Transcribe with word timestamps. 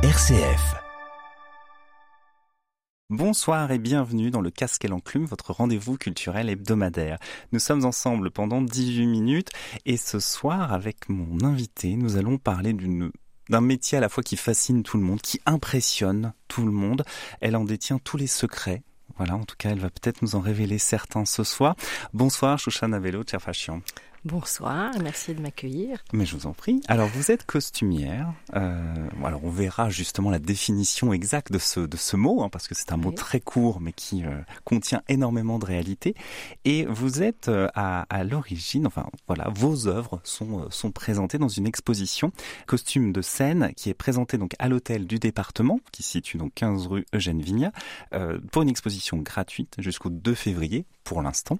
RCF. 0.00 0.76
Bonsoir 3.10 3.72
et 3.72 3.80
bienvenue 3.80 4.30
dans 4.30 4.40
le 4.40 4.50
Casque 4.52 4.84
et 4.84 4.88
l'Enclume, 4.88 5.24
votre 5.24 5.52
rendez-vous 5.52 5.96
culturel 5.96 6.48
hebdomadaire. 6.48 7.18
Nous 7.50 7.58
sommes 7.58 7.84
ensemble 7.84 8.30
pendant 8.30 8.62
18 8.62 9.08
minutes 9.08 9.50
et 9.86 9.96
ce 9.96 10.20
soir, 10.20 10.72
avec 10.72 11.08
mon 11.08 11.44
invité, 11.44 11.96
nous 11.96 12.16
allons 12.16 12.38
parler 12.38 12.76
d'un 13.50 13.60
métier 13.60 13.98
à 13.98 14.00
la 14.00 14.08
fois 14.08 14.22
qui 14.22 14.36
fascine 14.36 14.84
tout 14.84 14.98
le 14.98 15.02
monde, 15.02 15.20
qui 15.20 15.40
impressionne 15.46 16.32
tout 16.46 16.64
le 16.64 16.70
monde. 16.70 17.02
Elle 17.40 17.56
en 17.56 17.64
détient 17.64 17.98
tous 17.98 18.16
les 18.16 18.28
secrets. 18.28 18.84
Voilà, 19.16 19.34
en 19.34 19.44
tout 19.44 19.56
cas, 19.58 19.70
elle 19.70 19.80
va 19.80 19.90
peut-être 19.90 20.22
nous 20.22 20.36
en 20.36 20.40
révéler 20.40 20.78
certains 20.78 21.24
ce 21.24 21.42
soir. 21.42 21.74
Bonsoir, 22.12 22.56
Chouchana 22.56 23.00
Vélo, 23.00 23.24
Tcherfachian. 23.24 23.82
Bonsoir, 24.28 24.92
merci 25.02 25.34
de 25.34 25.40
m'accueillir. 25.40 26.04
Mais 26.12 26.26
je 26.26 26.36
vous 26.36 26.46
en 26.46 26.52
prie. 26.52 26.82
Alors 26.86 27.08
vous 27.08 27.30
êtes 27.30 27.46
costumière. 27.46 28.34
Euh, 28.54 29.08
alors 29.24 29.42
on 29.42 29.48
verra 29.48 29.88
justement 29.88 30.30
la 30.30 30.38
définition 30.38 31.14
exacte 31.14 31.50
de 31.50 31.58
ce 31.58 31.80
de 31.80 31.96
ce 31.96 32.14
mot, 32.14 32.42
hein, 32.42 32.50
parce 32.50 32.68
que 32.68 32.74
c'est 32.74 32.92
un 32.92 32.98
mot 32.98 33.10
très 33.10 33.40
court, 33.40 33.80
mais 33.80 33.92
qui 33.94 34.26
euh, 34.26 34.38
contient 34.64 35.00
énormément 35.08 35.58
de 35.58 35.64
réalité. 35.64 36.14
Et 36.66 36.84
vous 36.84 37.22
êtes 37.22 37.48
euh, 37.48 37.68
à, 37.74 38.02
à 38.14 38.22
l'origine, 38.22 38.86
enfin 38.86 39.06
voilà, 39.28 39.48
vos 39.48 39.86
œuvres 39.88 40.20
sont 40.24 40.70
sont 40.70 40.92
présentées 40.92 41.38
dans 41.38 41.48
une 41.48 41.66
exposition 41.66 42.30
costume 42.66 43.14
de 43.14 43.22
scène 43.22 43.72
qui 43.76 43.88
est 43.88 43.94
présentée 43.94 44.36
donc 44.36 44.52
à 44.58 44.68
l'hôtel 44.68 45.06
du 45.06 45.18
département, 45.18 45.80
qui 45.90 46.02
se 46.02 46.10
situe 46.10 46.36
donc 46.36 46.52
15 46.54 46.86
rue 46.86 47.06
Eugène 47.14 47.40
Vigna, 47.40 47.72
euh, 48.12 48.38
pour 48.52 48.60
une 48.60 48.68
exposition 48.68 49.16
gratuite 49.16 49.76
jusqu'au 49.78 50.10
2 50.10 50.34
février 50.34 50.84
pour 51.08 51.22
l'instant, 51.22 51.58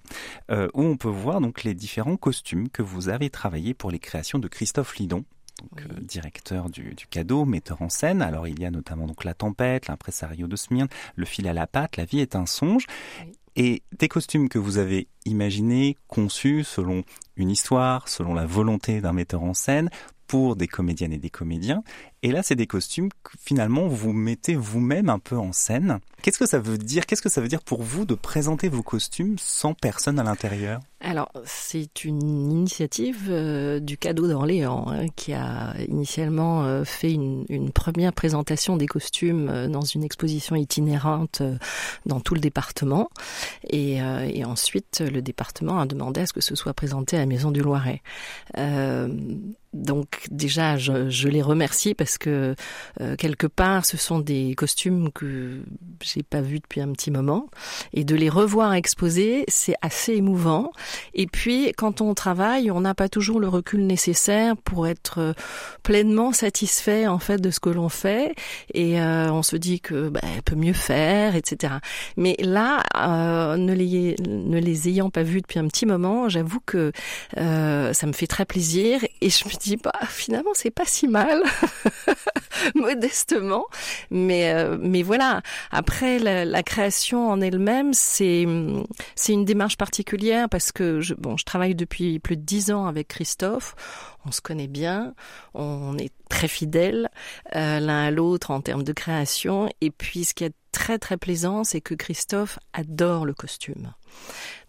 euh, 0.51 0.67
où 0.75 0.83
on 0.83 0.95
peut 0.95 1.07
voir 1.09 1.41
donc 1.41 1.63
les 1.63 1.73
différents 1.73 2.17
costumes 2.17 2.69
que 2.69 2.83
vous 2.83 3.09
avez 3.09 3.31
travaillé 3.31 3.73
pour 3.73 3.89
les 3.89 3.97
créations 3.97 4.37
de 4.37 4.47
Christophe 4.47 4.95
Lidon. 4.97 5.25
Donc, 5.59 5.71
Oui. 5.75 5.83
euh, 5.97 5.99
directeur 6.01 6.69
du, 6.69 6.93
du 6.93 7.07
cadeau, 7.07 7.45
metteur 7.45 7.81
en 7.81 7.89
scène. 7.89 8.21
Alors 8.21 8.47
il 8.47 8.59
y 8.59 8.65
a 8.65 8.71
notamment 8.71 9.07
donc 9.07 9.23
la 9.23 9.33
tempête, 9.33 9.87
l'impresario 9.87 10.47
de 10.47 10.55
Smyrne, 10.55 10.87
le 11.15 11.25
fil 11.25 11.47
à 11.47 11.53
la 11.53 11.65
patte, 11.65 11.97
la 11.97 12.05
vie 12.05 12.19
est 12.19 12.35
un 12.35 12.45
songe. 12.45 12.85
Oui. 13.25 13.33
Et 13.55 13.83
des 13.97 14.07
costumes 14.07 14.47
que 14.47 14.59
vous 14.59 14.77
avez 14.77 15.07
imaginés, 15.25 15.97
conçus 16.07 16.63
selon 16.63 17.03
une 17.35 17.49
histoire, 17.49 18.07
selon 18.07 18.33
la 18.35 18.45
volonté 18.45 19.01
d'un 19.01 19.11
metteur 19.13 19.41
en 19.43 19.53
scène, 19.55 19.89
pour 20.29 20.55
des 20.55 20.67
comédiennes 20.67 21.11
et 21.11 21.17
des 21.17 21.31
comédiens. 21.31 21.83
Et 22.21 22.31
là, 22.31 22.43
c'est 22.43 22.55
des 22.55 22.67
costumes 22.67 23.09
que 23.23 23.31
finalement 23.43 23.87
vous 23.87 24.13
mettez 24.13 24.55
vous-même 24.55 25.09
un 25.09 25.17
peu 25.17 25.35
en 25.35 25.51
scène. 25.51 25.99
Qu'est-ce 26.21 26.37
que 26.37 26.45
ça 26.45 26.59
veut 26.59 26.77
dire? 26.77 27.07
Qu'est-ce 27.07 27.23
que 27.23 27.29
ça 27.29 27.41
veut 27.41 27.47
dire 27.47 27.63
pour 27.63 27.81
vous 27.81 28.05
de 28.05 28.13
présenter 28.13 28.69
vos 28.69 28.83
costumes 28.83 29.37
sans 29.39 29.73
personne 29.73 30.19
à 30.19 30.23
l'intérieur? 30.23 30.81
Alors, 31.09 31.31
c'est 31.43 32.05
une 32.05 32.51
initiative 32.51 33.29
euh, 33.31 33.79
du 33.79 33.97
cadeau 33.97 34.27
d'Orléans 34.27 34.85
hein, 34.89 35.07
qui 35.15 35.33
a 35.33 35.73
initialement 35.87 36.65
euh, 36.65 36.83
fait 36.83 37.11
une, 37.11 37.71
première 37.73 38.13
présentation 38.13 38.77
des 38.77 38.85
costumes 38.85 39.49
euh, 39.49 39.67
dans 39.67 39.81
une 39.81 40.03
exposition 40.03 40.55
itinérante 40.55 41.41
dans 42.05 42.19
tout 42.19 42.35
le 42.35 42.39
département. 42.39 43.09
Et, 43.71 43.97
et 43.97 44.45
ensuite, 44.45 45.01
le 45.01 45.23
département 45.23 45.79
a 45.79 45.87
demandé 45.87 46.21
à 46.21 46.25
ce 46.27 46.33
que 46.33 46.41
ce 46.41 46.53
soit 46.53 46.75
présenté 46.75 47.17
à 47.17 47.21
la 47.21 47.25
Maison 47.25 47.49
du 47.49 47.61
Loiret. 47.61 48.03
Donc 49.73 50.25
déjà, 50.31 50.77
je, 50.77 51.09
je 51.09 51.27
les 51.27 51.43
remercie 51.43 51.93
parce 51.93 52.17
que 52.17 52.55
euh, 53.01 53.15
quelque 53.15 53.45
part, 53.45 53.85
ce 53.85 53.97
sont 53.97 54.17
des 54.17 54.55
costumes 54.55 55.11
que 55.11 55.61
j'ai 56.01 56.23
pas 56.23 56.41
vus 56.41 56.59
depuis 56.59 56.81
un 56.81 56.91
petit 56.91 57.11
moment, 57.11 57.47
et 57.93 58.03
de 58.03 58.15
les 58.15 58.29
revoir 58.29 58.73
exposés, 58.73 59.45
c'est 59.47 59.75
assez 59.81 60.13
émouvant. 60.13 60.71
Et 61.13 61.27
puis, 61.27 61.73
quand 61.77 62.01
on 62.01 62.13
travaille, 62.13 62.71
on 62.71 62.81
n'a 62.81 62.95
pas 62.95 63.09
toujours 63.09 63.39
le 63.39 63.47
recul 63.47 63.85
nécessaire 63.85 64.55
pour 64.57 64.87
être 64.87 65.19
euh, 65.19 65.33
pleinement 65.83 66.31
satisfait 66.33 67.07
en 67.07 67.19
fait 67.19 67.37
de 67.37 67.51
ce 67.51 67.59
que 67.59 67.69
l'on 67.69 67.89
fait, 67.89 68.35
et 68.73 69.01
euh, 69.01 69.31
on 69.31 69.43
se 69.43 69.55
dit 69.55 69.79
que 69.81 70.09
bah, 70.09 70.21
elle 70.23 70.43
peut 70.43 70.55
mieux 70.55 70.73
faire, 70.73 71.35
etc. 71.35 71.75
Mais 72.17 72.35
là, 72.39 72.83
euh, 72.95 73.57
ne 73.57 73.73
les 74.59 74.87
ayant 74.87 75.09
pas 75.09 75.23
vus 75.23 75.41
depuis 75.41 75.59
un 75.59 75.67
petit 75.67 75.85
moment, 75.85 76.29
j'avoue 76.29 76.59
que 76.65 76.91
euh, 77.37 77.93
ça 77.93 78.07
me 78.07 78.13
fait 78.13 78.27
très 78.27 78.45
plaisir, 78.45 79.01
et 79.21 79.29
je 79.29 79.45
me 79.45 79.59
dis 79.59 79.77
bah 79.77 79.93
finalement 80.07 80.51
c'est 80.53 80.71
pas 80.71 80.85
si 80.85 81.07
mal, 81.07 81.41
modestement. 82.75 83.65
Mais 84.11 84.53
euh, 84.53 84.77
mais 84.79 85.03
voilà. 85.03 85.41
Après 85.71 86.19
la, 86.19 86.45
la 86.45 86.63
création 86.63 87.29
en 87.29 87.41
elle-même, 87.41 87.93
c'est 87.93 88.45
c'est 89.15 89.33
une 89.33 89.45
démarche 89.45 89.77
particulière 89.77 90.49
parce 90.49 90.71
que 90.71 90.78
je 90.99 91.13
bon 91.13 91.37
je 91.37 91.45
travaille 91.45 91.75
depuis 91.75 92.19
plus 92.19 92.37
de 92.37 92.41
dix 92.41 92.71
ans 92.71 92.85
avec 92.85 93.07
Christophe. 93.07 93.75
On 94.25 94.31
se 94.31 94.41
connaît 94.41 94.67
bien, 94.67 95.13
on 95.53 95.97
est 95.97 96.11
très 96.29 96.47
fidèles 96.47 97.09
euh, 97.55 97.79
l'un 97.79 98.03
à 98.05 98.11
l'autre 98.11 98.51
en 98.51 98.61
termes 98.61 98.83
de 98.83 98.93
création. 98.93 99.69
Et 99.81 99.91
puis 99.91 100.25
ce 100.25 100.33
qui 100.33 100.43
est 100.43 100.53
très 100.71 100.99
très 100.99 101.17
plaisant, 101.17 101.63
c'est 101.63 101.81
que 101.81 101.95
Christophe 101.95 102.59
adore 102.73 103.25
le 103.25 103.33
costume. 103.33 103.93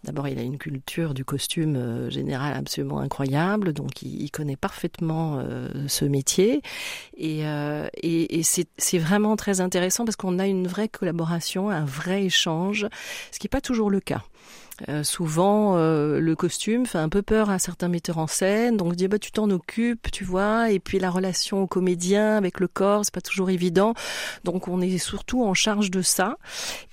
D'abord, 0.03 0.27
il 0.27 0.39
a 0.39 0.41
une 0.41 0.57
culture 0.57 1.13
du 1.13 1.23
costume 1.23 1.75
euh, 1.75 2.09
général 2.09 2.55
absolument 2.55 2.99
incroyable, 2.99 3.73
donc 3.73 4.01
il, 4.01 4.31
connaît 4.31 4.55
parfaitement 4.55 5.39
euh, 5.39 5.69
ce 5.87 6.05
métier. 6.05 6.61
Et, 7.15 7.41
et, 8.03 8.43
c'est 8.43 8.97
vraiment 8.97 9.35
très 9.35 9.61
intéressant 9.61 10.05
parce 10.05 10.15
qu'on 10.15 10.39
a 10.39 10.47
une 10.47 10.67
vraie 10.67 10.89
collaboration, 10.89 11.69
un 11.69 11.85
vrai 11.85 12.23
échange, 12.23 12.87
ce 13.31 13.39
qui 13.39 13.45
n'est 13.45 13.49
pas 13.49 13.61
toujours 13.61 13.89
le 13.89 13.99
cas. 13.99 14.23
Euh, 14.89 15.03
souvent, 15.03 15.75
euh, 15.77 16.19
le 16.19 16.35
costume 16.35 16.85
fait 16.85 16.97
un 16.97 17.09
peu 17.09 17.21
peur 17.21 17.49
à 17.49 17.59
certains 17.59 17.87
metteurs 17.87 18.17
en 18.17 18.27
scène, 18.27 18.77
donc 18.77 18.87
on 18.87 18.91
dit 18.91 19.07
bah 19.07 19.19
tu 19.19 19.31
t'en 19.31 19.49
occupes, 19.49 20.11
tu 20.11 20.23
vois. 20.23 20.71
Et 20.71 20.79
puis 20.79 20.99
la 20.99 21.09
relation 21.09 21.63
au 21.63 21.67
comédien 21.67 22.37
avec 22.37 22.59
le 22.59 22.67
corps, 22.67 23.05
c'est 23.05 23.13
pas 23.13 23.21
toujours 23.21 23.49
évident. 23.49 23.93
Donc 24.43 24.67
on 24.67 24.81
est 24.81 24.97
surtout 24.97 25.43
en 25.43 25.53
charge 25.53 25.91
de 25.91 26.01
ça. 26.01 26.37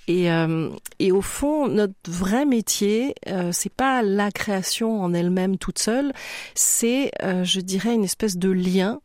Et, 0.09 0.31
euh, 0.31 0.69
et 0.97 1.11
au 1.11 1.21
fond, 1.21 1.67
notre 1.67 1.93
vrai 2.07 2.43
métier, 2.43 3.13
euh, 3.27 3.51
c'est 3.53 3.71
pas 3.71 4.01
la 4.01 4.31
création 4.31 5.03
en 5.03 5.13
elle-même 5.13 5.59
toute 5.59 5.77
seule, 5.77 6.13
c'est, 6.55 7.11
euh, 7.21 7.43
je 7.43 7.59
dirais, 7.59 7.93
une 7.93 8.05
espèce 8.05 8.37
de 8.37 8.49
lien. 8.49 9.01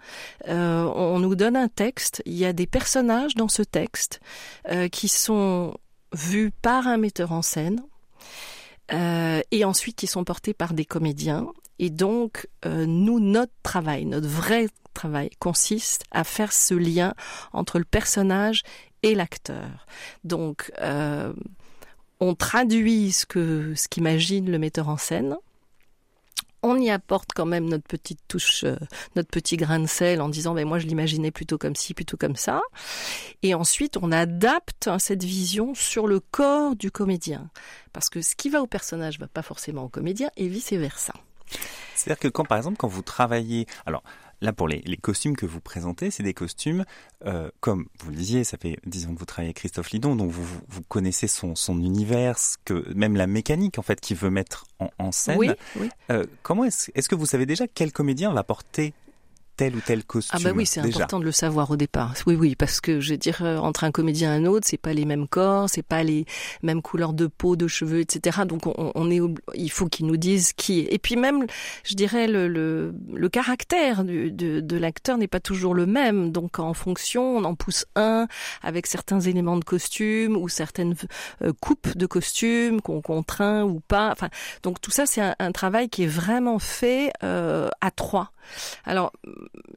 On 0.49 1.19
nous 1.19 1.34
donne 1.34 1.56
un 1.56 1.69
texte, 1.69 2.23
il 2.25 2.34
y 2.34 2.47
a 2.47 2.55
des 2.55 2.67
personnages 2.67 3.34
dans 3.34 3.49
ce 3.49 3.62
texte 3.62 4.21
qui 4.93 5.09
sont 5.09 5.75
vus 6.12 6.53
par 6.62 6.87
un 6.87 6.97
metteur 6.97 7.33
en 7.33 7.43
scène 7.43 7.83
euh, 8.93 9.41
et 9.50 9.65
ensuite 9.65 9.97
qui 9.97 10.06
sont 10.06 10.25
portés 10.25 10.55
par 10.55 10.75
des 10.75 10.84
comédiens. 10.84 11.47
Et 11.78 11.91
donc, 11.91 12.49
euh, 12.67 12.87
nous, 12.87 13.21
notre 13.21 13.53
travail, 13.62 14.05
notre 14.05 14.28
vrai 14.28 14.69
travail 14.93 15.31
consiste 15.39 16.05
à 16.11 16.22
faire 16.25 16.53
ce 16.53 16.75
lien 16.75 17.15
entre 17.53 17.78
le 17.78 17.84
personnage 17.84 18.62
et 19.03 19.15
l'acteur. 19.15 19.87
Donc, 20.23 20.73
euh, 20.81 21.33
on 22.21 22.34
traduit 22.34 23.12
ce 23.12 23.27
que 23.27 23.75
ce 23.75 23.89
qu'imagine 23.89 24.50
le 24.50 24.59
metteur 24.59 24.89
en 24.89 24.97
scène. 24.97 25.37
On 26.66 26.78
y 26.78 26.88
apporte 26.88 27.28
quand 27.34 27.44
même 27.44 27.66
notre 27.66 27.86
petite 27.86 28.20
touche, 28.26 28.64
euh, 28.64 28.76
notre 29.16 29.28
petit 29.28 29.58
grain 29.58 29.80
de 29.80 29.86
sel 29.86 30.22
en 30.22 30.30
disant, 30.30 30.54
ben 30.54 30.66
moi 30.66 30.78
je 30.78 30.86
l'imaginais 30.86 31.30
plutôt 31.30 31.58
comme 31.58 31.76
ci, 31.76 31.92
plutôt 31.92 32.16
comme 32.16 32.36
ça. 32.36 32.62
Et 33.42 33.54
ensuite, 33.54 33.98
on 34.00 34.10
adapte 34.10 34.88
hein, 34.88 34.98
cette 34.98 35.25
vision 35.25 35.75
sur 35.75 36.06
le 36.06 36.20
corps 36.20 36.75
du 36.75 36.91
comédien, 36.91 37.50
parce 37.92 38.08
que 38.08 38.22
ce 38.22 38.34
qui 38.34 38.48
va 38.48 38.62
au 38.62 38.66
personnage 38.66 39.19
va 39.19 39.28
pas 39.28 39.42
forcément 39.42 39.84
au 39.84 39.88
comédien, 39.91 40.30
et 40.38 40.48
vice 40.48 40.72
versa. 40.72 41.12
C'est-à-dire 41.94 42.19
que 42.19 42.28
quand, 42.28 42.47
par 42.47 42.56
exemple, 42.56 42.78
quand 42.78 42.88
vous 42.88 43.02
travaillez, 43.02 43.66
alors 43.84 44.02
là 44.44 44.53
pour 44.53 44.69
les, 44.69 44.82
les 44.87 44.97
costumes 44.97 45.34
que 45.37 45.47
vous 45.47 45.60
présentez, 45.60 46.10
c'est 46.10 46.22
des 46.22 46.34
costumes, 46.34 46.84
euh, 47.27 47.50
comme 47.60 47.87
vous 48.00 48.10
le 48.10 48.16
disiez, 48.16 48.44
ça 48.44 48.56
fait 48.59 48.78
dix 48.87 49.06
ans 49.06 49.15
que 49.15 49.19
vous 49.19 49.25
travaillez 49.25 49.49
avec 49.49 49.56
Christophe 49.56 49.91
Lidon, 49.91 50.15
donc 50.16 50.31
vous, 50.31 50.44
vous- 50.69 50.82
connaissez 50.88 51.27
son, 51.27 51.55
son 51.56 51.81
univers, 51.82 52.37
que 52.65 52.93
même 52.94 53.16
la 53.16 53.27
mécanique 53.27 53.78
en 53.78 53.82
fait 53.82 54.00
qu'il 54.00 54.16
veut 54.16 54.31
mettre 54.31 54.66
en, 54.78 54.91
en 54.99 55.10
scène. 55.12 55.38
Oui, 55.38 55.50
oui. 55.81 55.88
Euh, 56.10 56.25
comment 56.43 56.65
est-ce 56.65 56.91
est-ce 56.94 57.09
que 57.09 57.15
vous 57.15 57.27
savez 57.27 57.47
déjà 57.47 57.66
quel 57.66 57.91
comédien 57.93 58.32
va 58.32 58.44
porter 58.44 58.93
tel 59.56 59.76
ou 59.76 59.81
tel 59.81 60.04
costume 60.04 60.38
Ah 60.41 60.42
bah 60.44 60.53
oui, 60.56 60.66
c'est 60.66 60.81
important 60.81 61.19
de 61.20 61.25
le 61.25 61.32
savoir 61.32 61.70
au 61.70 61.76
départ. 61.76 62.14
Oui, 62.26 62.34
oui, 62.34 62.55
parce 62.56 62.81
que 62.81 63.00
je 63.00 63.12
veux 63.12 63.17
dire, 63.19 63.38
euh, 63.43 63.56
entre 63.58 63.84
un 63.84 63.90
comédien 63.90 64.34
et 64.34 64.38
un 64.38 64.46
autre, 64.46 64.67
c'est 64.69 64.76
pas 64.76 64.93
les 64.93 65.05
mêmes 65.05 65.29
corps, 65.29 65.69
c'est 65.70 65.82
pas 65.82 66.02
les 66.02 66.26
mêmes 66.62 66.82
couleurs 66.82 67.12
de 67.12 67.26
peau, 67.26 67.56
de 67.56 67.67
cheveux, 67.69 68.00
etc. 68.00 68.40
Donc 68.46 68.67
on, 68.67 68.93
on 68.94 69.11
est, 69.11 69.20
il 69.55 69.70
faut 69.70 69.87
qu'ils 69.87 70.06
nous 70.06 70.17
disent 70.17 70.52
qui. 70.52 70.81
est. 70.81 70.93
Et 70.94 70.99
puis 70.99 71.17
même, 71.17 71.46
je 71.84 71.94
dirais 71.94 72.26
le 72.26 72.49
le, 72.49 72.94
le 73.12 73.29
caractère 73.29 74.05
du- 74.05 74.31
de, 74.31 74.61
de 74.61 74.76
l'acteur 74.76 75.19
n'est 75.19 75.29
pas 75.29 75.40
toujours 75.40 75.75
le 75.75 75.87
même. 75.87 76.31
Donc 76.32 76.58
en 76.58 76.75
fonction, 76.75 77.37
on 77.37 77.44
en 77.44 77.55
pousse 77.55 77.87
un 77.96 78.26
avec 78.62 78.87
certains 78.87 79.20
éléments 79.20 79.56
de 79.56 79.64
costume 79.64 80.37
ou 80.37 80.49
certaines 80.49 80.94
euh, 81.43 81.52
coupes 81.61 81.96
de 81.96 82.06
costume 82.06 82.81
qu'on 82.81 83.00
contraint 83.00 83.64
ou 83.64 83.81
pas. 83.81 84.11
Enfin, 84.12 84.29
donc 84.62 84.81
tout 84.81 84.90
ça, 84.90 85.06
c'est 85.06 85.20
un, 85.20 85.34
un 85.38 85.52
travail 85.52 85.88
qui 85.88 86.02
est 86.05 86.06
vraiment 86.08 86.58
fait 86.58 87.11
euh, 87.23 87.69
à 87.81 87.90
trois. 87.90 88.31
Alors, 88.85 89.12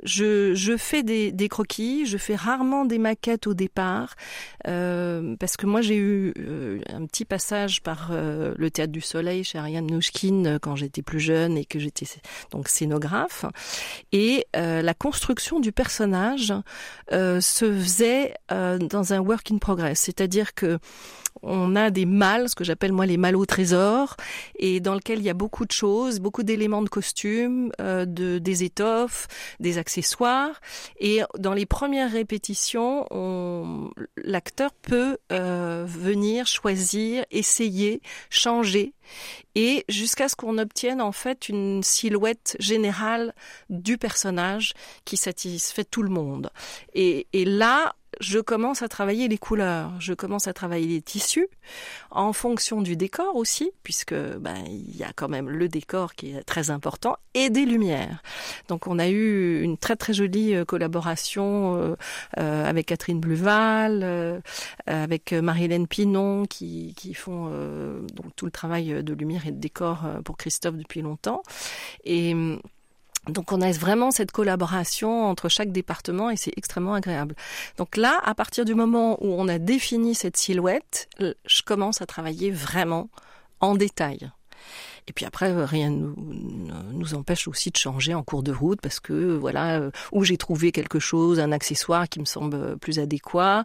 je, 0.04 0.75
fais 0.78 1.04
des, 1.04 1.50
croquis, 1.50 2.06
je 2.06 2.18
fais 2.18 2.36
rarement 2.36 2.86
des 2.86 2.98
maquettes 2.98 3.48
au 3.48 3.54
départ, 3.54 4.16
euh, 4.68 5.36
parce 5.40 5.58
que 5.58 5.66
moi 5.66 5.81
j'ai 5.81 5.98
eu 5.98 6.34
euh, 6.38 6.80
un 6.90 7.06
petit 7.06 7.25
passage 7.25 7.81
par 7.81 8.10
euh, 8.12 8.54
le 8.58 8.72
Théâtre 8.72 8.92
du 8.92 9.02
Soleil 9.02 9.44
chez 9.44 9.58
Ariane 9.58 9.88
Nouchkine 9.88 10.60
quand 10.62 10.75
j'étais 10.75 11.02
plus 11.02 11.19
jeune 11.19 11.58
et 11.58 11.66
que 11.66 11.80
j'étais 11.80 12.06
donc 12.52 12.68
scénographe. 12.68 13.46
Et 14.12 14.46
la 14.54 14.94
construction 14.94 15.60
du 15.60 15.72
personnage 15.72 16.54
se 17.12 17.72
faisait 17.72 18.34
dans 18.50 19.14
un 19.14 19.19
work 19.19 19.52
in 19.52 19.58
progress, 19.58 20.00
c'est-à-dire 20.00 20.54
que 20.54 20.80
on 21.44 21.75
a 21.75 21.89
des 21.89 22.06
malles, 22.06 22.50
ce 22.50 22.56
que 22.56 22.63
j'appelle 22.63 22.94
moi 22.94 23.06
les 23.06 23.18
malles 23.18 23.36
au 23.36 23.45
trésor, 23.45 24.16
et 24.57 24.80
dans 24.80 24.94
lequel 24.94 25.19
il 25.19 25.25
y 25.25 25.30
a 25.30 25.34
beaucoup 25.34 25.66
de 25.66 25.72
choses, 25.72 26.19
beaucoup 26.19 26.44
d'éléments 26.44 26.81
de 26.81 26.89
costume, 26.89 27.72
euh, 27.81 28.06
de, 28.06 28.38
des 28.39 28.63
étoffes, 28.63 29.28
des 29.60 29.78
accessoires. 29.78 30.60
Et 31.00 31.22
dans 31.38 31.54
les 31.54 31.66
premières 31.66 32.12
répétitions, 32.12 33.06
l'acteur 34.18 34.72
peut 34.81 35.18
euh, 35.31 35.86
venir 35.88 36.48
choisir, 36.48 37.25
essayer, 37.31 38.01
changer, 38.30 38.94
et 39.56 39.86
jusqu'à 39.90 40.30
ce 40.30 40.36
qu'on 40.36 40.57
obtienne 40.57 41.01
en 41.01 41.12
fait 41.12 41.50
une 41.50 41.81
silhouette 41.83 42.56
générale 42.60 43.33
du 43.69 43.98
personnage 43.98 44.74
qui 45.06 45.18
satisfait 45.18 45.86
tout 45.86 46.04
le 46.04 46.10
monde. 46.10 46.50
Et, 46.94 47.28
et 47.33 47.45
là, 47.45 47.95
je 48.19 48.40
commence 48.40 48.81
à 48.81 48.88
travailler 48.88 49.28
les 49.28 49.38
couleurs, 49.38 49.92
je 50.00 50.14
commence 50.14 50.48
à 50.48 50.54
travailler 50.54 50.88
les 50.88 51.02
tissus 51.02 51.48
en 52.12 52.34
fonction 52.34 52.81
du 52.81 52.96
décor 52.96 53.36
aussi, 53.36 53.72
puisque 53.84 54.14
ben 54.14 54.56
il 54.68 54.96
y 54.96 55.04
a 55.04 55.12
quand 55.16 55.28
même 55.28 55.50
le 55.50 55.68
décor 55.68 56.16
qui 56.16 56.31
est 56.31 56.44
très 56.44 56.69
important 56.69 57.18
et 57.34 57.50
des 57.50 57.66
lumières. 57.66 58.22
Donc 58.68 58.88
on 58.88 59.00
a 59.00 59.08
eu 59.08 59.62
une 59.62 59.78
très 59.78 59.96
très 59.96 60.14
jolie 60.14 60.56
euh, 60.56 60.66
collaboration 60.66 61.75
euh, 61.75 61.96
euh, 62.40 62.66
avec 62.66 62.88
Catherine 62.88 63.19
Bluval, 63.19 64.42
avec 64.86 65.34
Marie-Hélène 65.34 65.88
Pinon 65.88 66.46
qui, 66.46 66.94
qui 66.96 67.14
font 67.14 67.48
donc 68.14 68.36
tout 68.36 68.46
le 68.46 68.52
travail 68.52 69.04
de 69.04 69.14
lumière 69.14 69.48
et 69.48 69.52
de 69.52 69.60
décor 69.60 70.06
pour 70.24 70.38
Christophe 70.38 70.75
depuis 70.75 71.02
longtemps 71.02 71.42
et 72.04 72.36
donc 73.30 73.52
on 73.52 73.62
a 73.62 73.72
vraiment 73.72 74.12
cette 74.12 74.32
collaboration 74.32 75.26
entre 75.26 75.50
chaque 75.50 75.72
département 75.72 76.30
et 76.30 76.36
c'est 76.36 76.54
extrêmement 76.58 76.94
agréable. 76.94 77.36
Donc 77.78 77.98
là, 77.98 78.20
à 78.24 78.34
partir 78.36 78.66
du 78.66 78.76
moment 78.76 79.18
où 79.24 79.34
on 79.34 79.48
a 79.48 79.60
défini 79.60 80.16
cette 80.16 80.38
silhouette, 80.38 81.10
je 81.20 81.62
commence 81.64 82.02
à 82.02 82.06
travailler 82.06 82.52
vraiment 82.52 83.10
en 83.60 83.76
détail. 83.76 84.32
Et 85.07 85.13
puis 85.13 85.25
après, 85.25 85.51
euh, 85.51 85.65
rien 85.65 85.89
ne 85.89 86.07
nous, 86.92 87.13
empêche 87.13 87.48
aussi 87.48 87.71
de 87.71 87.77
changer 87.77 88.13
en 88.13 88.24
cours 88.24 88.44
de 88.44 88.51
route 88.51 88.81
parce 88.81 89.00
que 89.00 89.36
voilà 89.36 89.80
euh, 89.80 89.92
où 90.12 90.24
j'ai 90.24 90.38
trouvé 90.38 90.71
quelque 90.71 91.00
chose, 91.00 91.39
un 91.39 91.51
accessoire 91.51 92.09
qui 92.09 92.19
me 92.19 92.25
semble 92.25 92.77
plus 92.77 93.00
adéquat. 93.00 93.63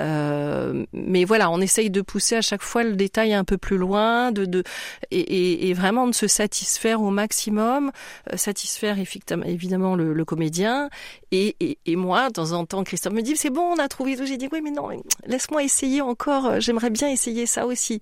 Euh, 0.00 0.86
mais 0.92 1.24
voilà, 1.24 1.50
on 1.50 1.60
essaye 1.60 1.90
de 1.90 2.00
pousser 2.00 2.36
à 2.36 2.42
chaque 2.42 2.62
fois 2.62 2.84
le 2.84 2.94
détail 2.94 3.34
un 3.34 3.44
peu 3.44 3.58
plus 3.58 3.76
loin, 3.76 4.30
de, 4.30 4.44
de 4.44 4.62
et, 5.10 5.68
et, 5.68 5.74
vraiment 5.74 6.06
de 6.06 6.14
se 6.14 6.28
satisfaire 6.28 7.02
au 7.02 7.10
maximum, 7.10 7.90
euh, 8.32 8.36
satisfaire 8.36 8.96
évidemment 8.98 9.96
le, 9.96 10.12
le 10.12 10.24
comédien 10.24 10.88
et, 11.32 11.56
et, 11.58 11.78
et, 11.86 11.96
moi, 11.96 12.28
de 12.28 12.34
temps 12.34 12.52
en 12.52 12.64
temps, 12.64 12.84
Christophe 12.84 13.14
me 13.14 13.22
dit 13.22 13.36
c'est 13.36 13.50
bon, 13.50 13.62
on 13.62 13.78
a 13.78 13.88
trouvé 13.88 14.16
tout. 14.16 14.24
J'ai 14.24 14.36
dit 14.36 14.48
oui, 14.52 14.60
mais 14.62 14.70
non, 14.70 14.88
laisse-moi 15.26 15.64
essayer 15.64 16.00
encore. 16.00 16.60
J'aimerais 16.60 16.90
bien 16.90 17.08
essayer 17.08 17.46
ça 17.46 17.66
aussi. 17.66 18.00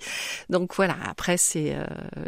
Donc 0.51 0.75
voilà. 0.75 0.97
Après, 1.09 1.39
c'est 1.39 1.75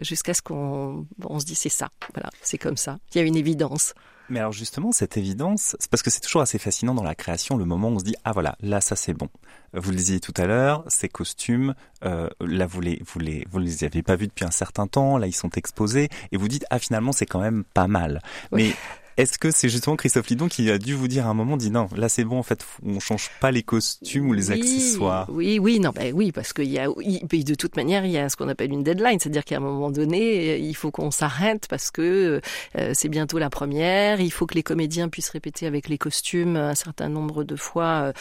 jusqu'à 0.00 0.32
ce 0.32 0.40
qu'on 0.40 0.53
on, 0.54 1.38
se 1.38 1.44
dit 1.44 1.54
c'est 1.54 1.68
ça, 1.68 1.88
voilà, 2.14 2.30
c'est 2.42 2.58
comme 2.58 2.76
ça. 2.76 2.98
Il 3.12 3.18
y 3.18 3.20
a 3.20 3.24
une 3.24 3.36
évidence. 3.36 3.94
Mais 4.30 4.40
alors 4.40 4.52
justement, 4.52 4.90
cette 4.90 5.18
évidence, 5.18 5.76
c'est 5.78 5.90
parce 5.90 6.02
que 6.02 6.08
c'est 6.08 6.20
toujours 6.20 6.40
assez 6.40 6.58
fascinant 6.58 6.94
dans 6.94 7.02
la 7.02 7.14
création, 7.14 7.56
le 7.56 7.66
moment 7.66 7.88
où 7.88 7.92
on 7.92 7.98
se 7.98 8.04
dit 8.04 8.16
ah 8.24 8.32
voilà, 8.32 8.56
là 8.60 8.80
ça 8.80 8.96
c'est 8.96 9.12
bon. 9.12 9.28
Vous 9.74 9.90
le 9.90 9.96
disiez 9.96 10.20
tout 10.20 10.32
à 10.36 10.46
l'heure, 10.46 10.84
ces 10.88 11.08
costumes, 11.08 11.74
euh, 12.04 12.28
là 12.40 12.66
vous 12.66 12.80
les 12.80 13.02
vous 13.04 13.18
les 13.18 13.46
vous 13.50 13.58
les 13.58 13.84
avez 13.84 14.02
pas 14.02 14.16
vus 14.16 14.28
depuis 14.28 14.46
un 14.46 14.50
certain 14.50 14.86
temps, 14.86 15.18
là 15.18 15.26
ils 15.26 15.34
sont 15.34 15.50
exposés 15.50 16.08
et 16.32 16.36
vous 16.36 16.48
dites 16.48 16.64
ah 16.70 16.78
finalement 16.78 17.12
c'est 17.12 17.26
quand 17.26 17.40
même 17.40 17.64
pas 17.74 17.86
mal. 17.86 18.22
Mais 18.52 18.74
est-ce 19.16 19.38
que 19.38 19.50
c'est 19.50 19.68
justement 19.68 19.96
Christophe 19.96 20.28
Lidon 20.28 20.48
qui 20.48 20.70
a 20.70 20.78
dû 20.78 20.94
vous 20.94 21.08
dire 21.08 21.26
à 21.26 21.30
un 21.30 21.34
moment, 21.34 21.56
dit 21.56 21.70
non, 21.70 21.88
là 21.96 22.08
c'est 22.08 22.24
bon, 22.24 22.38
en 22.38 22.42
fait, 22.42 22.64
on 22.84 23.00
change 23.00 23.30
pas 23.40 23.50
les 23.50 23.62
costumes 23.62 24.28
ou 24.28 24.32
les 24.32 24.50
accessoires. 24.50 25.28
Oui, 25.30 25.58
oui, 25.58 25.80
non, 25.80 25.90
ben 25.90 26.12
oui, 26.14 26.32
parce 26.32 26.52
qu'il 26.52 26.70
y 26.70 26.78
a, 26.78 26.86
de 26.88 27.54
toute 27.54 27.76
manière, 27.76 28.04
il 28.04 28.10
y 28.10 28.18
a 28.18 28.28
ce 28.28 28.36
qu'on 28.36 28.48
appelle 28.48 28.72
une 28.72 28.82
deadline, 28.82 29.18
c'est-à-dire 29.20 29.44
qu'à 29.44 29.56
un 29.56 29.60
moment 29.60 29.90
donné, 29.90 30.58
il 30.58 30.74
faut 30.74 30.90
qu'on 30.90 31.10
s'arrête 31.10 31.66
parce 31.68 31.90
que 31.90 32.40
euh, 32.76 32.90
c'est 32.94 33.08
bientôt 33.08 33.38
la 33.38 33.50
première, 33.50 34.20
il 34.20 34.30
faut 34.30 34.46
que 34.46 34.54
les 34.54 34.62
comédiens 34.62 35.08
puissent 35.08 35.30
répéter 35.30 35.66
avec 35.66 35.88
les 35.88 35.98
costumes 35.98 36.56
un 36.56 36.74
certain 36.74 37.08
nombre 37.08 37.44
de 37.44 37.56
fois 37.56 37.84
euh, 37.84 38.12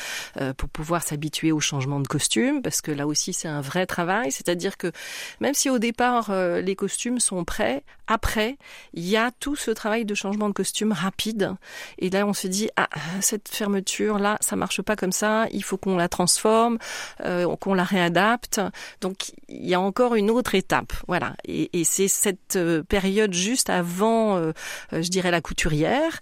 euh, 0.42 0.54
pour 0.54 0.70
pouvoir 0.70 1.04
s'habituer 1.04 1.52
au 1.52 1.60
changement 1.60 2.00
de 2.00 2.08
costume, 2.08 2.62
parce 2.62 2.82
que 2.82 2.92
là 2.92 3.08
aussi 3.08 3.34
c'est 3.34 3.48
un 3.48 3.62
vrai 3.62 3.86
travail, 3.86 4.32
c'est-à-dire 4.32 4.78
que 4.78 4.92
même 5.40 5.54
si 5.54 5.70
au 5.70 5.80
départ 5.80 6.32
les 6.34 6.76
costumes 6.76 7.20
sont 7.20 7.44
prêts, 7.44 7.84
après, 8.08 8.58
il 8.94 9.08
y 9.08 9.16
a 9.16 9.32
tout 9.32 9.56
ce 9.56 9.72
travail 9.72 10.04
de 10.06 10.14
changement 10.14 10.50
de 10.50 10.54
costume 10.54 10.83
rapide. 10.92 11.56
Et 11.98 12.10
là, 12.10 12.26
on 12.26 12.34
se 12.34 12.48
dit, 12.48 12.70
ah, 12.76 12.90
cette 13.22 13.50
fermeture, 13.50 14.20
là, 14.20 14.38
ça 14.42 14.56
marche 14.56 14.82
pas 14.82 14.96
comme 14.96 15.12
ça. 15.12 15.48
Il 15.52 15.64
faut 15.64 15.78
qu'on 15.78 15.98
la 15.98 16.10
transforme, 16.10 16.78
euh, 17.22 17.56
qu'on 17.58 17.74
la 17.74 17.84
réadapte. 17.84 18.62
Donc, 19.02 19.32
il 19.48 19.66
y 19.66 19.74
a 19.74 19.80
encore 19.80 20.16
une 20.16 20.30
autre 20.30 20.56
étape. 20.56 20.94
Voilà. 21.08 21.36
Et, 21.46 21.70
c'est 21.84 22.08
cette 22.08 22.56
euh, 22.56 22.82
période 22.84 23.34
juste 23.34 23.70
avant, 23.70 24.38
euh, 24.38 24.52
je 24.92 25.10
dirais, 25.10 25.32
la 25.32 25.42
couturière, 25.42 26.20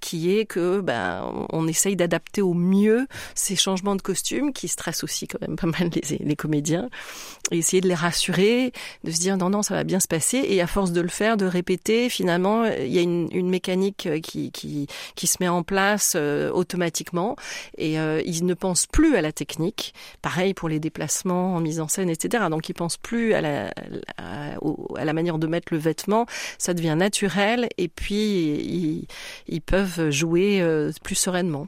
qui 0.00 0.36
est 0.36 0.44
que, 0.44 0.80
ben, 0.80 1.46
on 1.50 1.66
essaye 1.66 1.96
d'adapter 1.96 2.42
au 2.42 2.54
mieux 2.54 3.06
ces 3.34 3.56
changements 3.56 3.96
de 3.96 4.02
costume 4.02 4.52
qui 4.52 4.68
stressent 4.68 5.04
aussi 5.04 5.26
quand 5.28 5.40
même 5.40 5.56
pas 5.60 5.66
mal 5.66 5.90
les, 6.20 6.36
comédiens. 6.36 6.88
Et 7.50 7.58
essayer 7.58 7.80
de 7.80 7.88
les 7.88 7.94
rassurer, 7.94 8.72
de 9.04 9.10
se 9.10 9.18
dire, 9.18 9.36
non, 9.36 9.50
non, 9.50 9.62
ça 9.62 9.74
va 9.74 9.84
bien 9.84 10.00
se 10.00 10.08
passer. 10.08 10.38
Et 10.48 10.60
à 10.60 10.66
force 10.66 10.92
de 10.92 11.00
le 11.00 11.08
faire, 11.08 11.36
de 11.36 11.46
répéter, 11.46 12.08
finalement, 12.08 12.64
il 12.64 12.92
y 12.92 12.98
a 12.98 13.02
une 13.02 13.48
mécanique 13.48 13.87
euh, 14.06 14.20
qui, 14.20 14.88
se 15.16 15.36
met 15.40 15.48
en 15.48 15.62
place 15.62 16.14
euh, 16.16 16.50
automatiquement 16.50 17.36
et 17.76 17.98
euh, 17.98 18.22
ils 18.24 18.44
ne 18.46 18.54
pensent 18.54 18.86
plus 18.86 19.16
à 19.16 19.22
la 19.22 19.32
technique. 19.32 19.94
Pareil 20.22 20.54
pour 20.54 20.68
les 20.68 20.80
déplacements 20.80 21.54
en 21.54 21.60
mise 21.60 21.80
en 21.80 21.88
scène, 21.88 22.08
etc. 22.08 22.44
Donc 22.50 22.68
ils 22.68 22.74
pensent 22.74 22.96
plus 22.96 23.34
à 23.34 23.40
la, 23.40 25.12
manière 25.12 25.38
de 25.38 25.46
mettre 25.46 25.72
le 25.72 25.78
vêtement. 25.78 26.26
Ça 26.58 26.74
devient 26.74 26.96
naturel 26.96 27.68
et 27.76 27.88
puis 27.88 29.06
ils, 29.46 29.60
peuvent 29.60 30.10
jouer 30.10 30.64
plus 31.02 31.14
sereinement. 31.14 31.66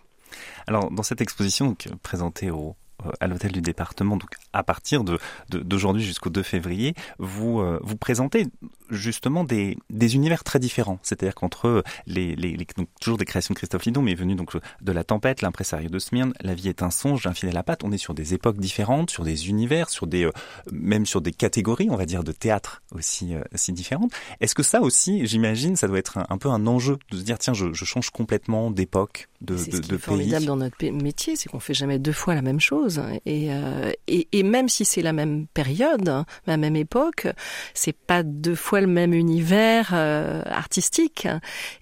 Alors, 0.67 0.91
dans 0.91 1.03
cette 1.03 1.21
exposition 1.21 1.77
présentée 2.03 2.51
au, 2.51 2.77
à 3.21 3.27
l'hôtel 3.27 3.53
du 3.53 3.61
département, 3.61 4.17
donc 4.17 4.31
à 4.53 4.63
partir 4.63 5.05
de 5.05 5.19
d'aujourd'hui 5.49 6.03
jusqu'au 6.03 6.31
2 6.31 6.43
février, 6.43 6.95
vous 7.19 7.63
vous 7.83 7.97
présentez 7.97 8.47
justement 8.91 9.45
des, 9.45 9.77
des 9.91 10.15
univers 10.15 10.45
très 10.45 10.59
différents. 10.59 10.99
C'est-à-dire 11.03 11.35
qu'entre 11.35 11.83
les, 12.07 12.37
les, 12.37 12.57
les 12.57 12.67
donc, 12.77 12.89
toujours 13.01 13.19
des 13.19 13.25
créations 13.25 13.53
de 13.53 13.59
Christophe 13.59 13.85
Lidon, 13.85 14.03
mais 14.03 14.15
venu 14.15 14.35
donc 14.35 14.57
de 14.81 14.93
La 14.93 15.05
Tempête, 15.05 15.43
L'Impresario 15.43 15.89
de 15.89 15.99
Smyrne, 15.99 16.33
La 16.41 16.55
vie 16.55 16.69
est 16.69 16.83
un 16.83 16.91
songe, 16.91 17.27
Infidèle 17.27 17.55
à 17.57 17.61
la 17.61 17.63
pâte, 17.63 17.85
on 17.85 17.93
est 17.93 17.99
sur 17.99 18.15
des 18.15 18.35
époques 18.35 18.59
différentes, 18.59 19.11
sur 19.11 19.25
des 19.25 19.49
univers, 19.49 19.91
sur 19.91 20.07
des 20.07 20.25
euh, 20.25 20.33
même 20.73 21.07
sur 21.07 21.21
des 21.21 21.33
catégories, 21.33 21.89
on 21.91 21.97
va 21.97 22.07
dire, 22.07 22.25
de 22.25 22.33
théâtre 22.33 22.83
aussi, 22.93 23.35
euh, 23.35 23.43
aussi 23.55 23.73
différentes. 23.73 24.13
Est-ce 24.41 24.55
que 24.55 24.63
ça 24.63 24.81
aussi, 24.81 25.27
j'imagine, 25.27 25.77
ça 25.77 25.89
doit 25.89 25.99
être 25.99 26.19
un, 26.29 26.39
peu 26.39 26.49
un 26.49 26.67
enjeu 26.67 26.99
de 27.11 27.19
se 27.19 27.23
dire 27.23 27.39
tiens, 27.39 27.55
je, 27.55 27.73
je 27.73 27.85
change 27.85 28.11
complètement 28.11 28.71
d'époque, 28.71 29.29
de, 29.41 29.55
de, 29.55 29.59
ce 29.59 29.81
qui 29.81 29.95
est 29.95 29.99
formidable 29.99 30.45
dans 30.47 30.57
notre 30.57 30.85
métier, 30.91 31.37
c'est 31.37 31.49
qu'on 31.49 31.61
fait 31.61 31.75
jamais 31.75 31.99
deux 31.99 32.13
fois 32.13 32.35
la 32.35 32.43
même 32.43 32.61
chose. 32.61 33.03
Et, 33.27 33.53
euh, 33.53 33.93
et, 34.07 34.29
et 34.33 34.43
même 34.43 34.69
si 34.69 34.85
c'est 34.85 35.03
la 35.03 35.13
même 35.13 35.47
période, 35.47 36.25
la 36.47 36.57
même 36.57 36.77
époque, 36.77 37.27
c'est 37.75 37.97
pas 37.97 38.23
deux 38.23 38.55
fois 38.55 38.80
même 38.87 39.13
univers 39.13 39.91
euh, 39.93 40.43
artistique 40.47 41.29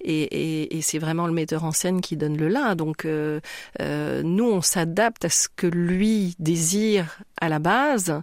et 0.01 0.81
c'est 0.83 0.99
vraiment 0.99 1.27
le 1.27 1.33
metteur 1.33 1.65
en 1.65 1.73
scène 1.73 2.01
qui 2.01 2.17
donne 2.17 2.37
le 2.37 2.49
là. 2.49 2.75
Donc 2.75 3.05
euh, 3.05 3.41
euh, 3.81 4.23
nous 4.23 4.51
on 4.51 4.61
s'adapte 4.63 5.25
à 5.25 5.29
ce 5.29 5.49
que 5.55 5.67
lui 5.67 6.35
désire 6.39 7.19
à 7.41 7.49
la 7.49 7.59
base 7.59 8.21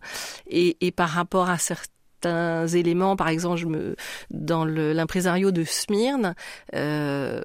et, 0.50 0.78
et 0.82 0.92
par 0.92 1.10
rapport 1.10 1.50
à 1.50 1.58
certains 1.58 1.95
éléments, 2.26 3.16
par 3.16 3.30
exemple, 3.30 3.58
je 3.58 3.66
me, 3.68 3.96
dans 4.32 4.66
l'impresario 4.66 5.52
de 5.52 5.64
Smyrne, 5.64 6.36
euh, 6.74 7.42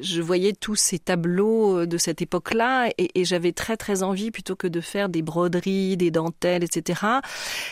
je 0.00 0.20
voyais 0.20 0.52
tous 0.52 0.76
ces 0.76 0.98
tableaux 0.98 1.86
de 1.86 1.98
cette 1.98 2.22
époque-là 2.22 2.90
et, 2.98 3.20
et 3.20 3.24
j'avais 3.24 3.52
très 3.52 3.76
très 3.76 4.02
envie, 4.02 4.30
plutôt 4.30 4.56
que 4.56 4.66
de 4.66 4.80
faire 4.80 5.08
des 5.08 5.22
broderies, 5.22 5.96
des 5.96 6.10
dentelles, 6.10 6.64
etc., 6.64 7.02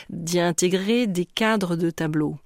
d'y 0.09 0.39
intégrer 0.39 1.07
des 1.07 1.25
cadres 1.25 1.75
de 1.75 1.89
tableaux. 1.89 2.37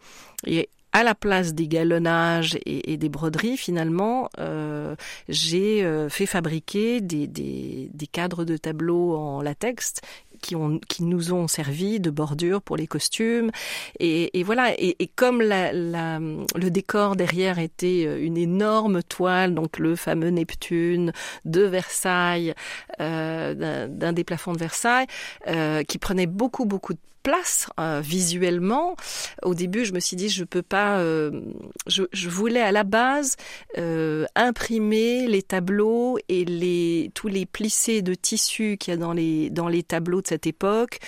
Et 0.46 0.70
à 0.94 1.04
la 1.04 1.16
place 1.16 1.54
des 1.54 1.68
galonnages 1.68 2.58
et, 2.66 2.98
des 2.98 3.10
broderies, 3.10 3.58
finalement, 3.58 4.30
euh, 4.40 4.96
j'ai 5.30 5.84
euh, 5.86 6.10
fait 6.10 6.26
fabriquer 6.26 7.00
des, 7.00 7.28
des, 7.28 7.90
des, 7.94 8.08
cadres 8.08 8.44
de 8.44 8.58
tableaux 8.58 9.16
en 9.16 9.42
latex 9.42 9.94
qui, 10.42 10.56
ont, 10.56 10.80
qui 10.88 11.04
nous 11.04 11.34
ont 11.34 11.48
servi 11.48 12.00
de 12.00 12.10
bordure 12.10 12.62
pour 12.62 12.78
les 12.78 12.88
costumes. 12.88 13.52
Et, 14.00 14.44
voilà. 14.44 14.74
Et, 14.78 15.10
comme 15.16 15.42
le 15.42 16.70
décor 16.70 17.16
derrière 17.16 17.60
était 17.60 18.06
euh, 18.08 18.24
une 18.24 18.38
énorme 18.38 19.04
toile, 19.04 19.54
donc 19.54 19.78
le 19.80 19.96
fameux 19.96 20.30
Neptune 20.30 21.12
de 21.46 21.62
Versailles, 21.62 22.54
euh, 23.00 23.88
d'un 23.88 24.14
des 24.14 24.24
plafonds 24.24 24.54
de 24.54 24.60
Versailles, 24.60 25.08
euh, 25.48 25.84
qui 25.84 25.98
prenait 25.98 26.28
beaucoup 26.28 26.66
beaucoup 26.66 26.94
de 26.94 27.00
place 27.22 27.68
euh, 27.80 28.02
visuellement. 28.04 28.96
Au 29.44 29.54
début, 29.54 29.86
je 29.86 29.94
me 29.94 30.00
suis 30.00 30.16
dit 30.16 30.30
je 30.30 30.44
peux 30.44 30.62
pas. 30.62 31.00
Euh, 31.00 31.42
je, 31.88 32.04
je, 32.12 32.30
voulais 32.30 32.62
à 32.62 32.72
la 32.72 32.84
base 32.84 33.36
euh, 33.78 34.26
imprimer 34.36 35.28
les 35.28 35.42
tableaux 35.42 36.18
et 36.30 36.46
les 36.46 37.12
tous 37.14 37.28
les 37.28 37.46
plissés 37.46 38.02
de 38.02 38.14
tissu 38.14 38.78
qu'il 38.78 38.94
y 38.94 38.98
a 38.98 38.98
dans 38.98 39.14
les 39.14 39.50
dans 39.50 39.68
les 39.68 39.84
tableaux 39.84 40.22
de 40.22 40.28
cette 40.28 40.48
époque 40.48 41.00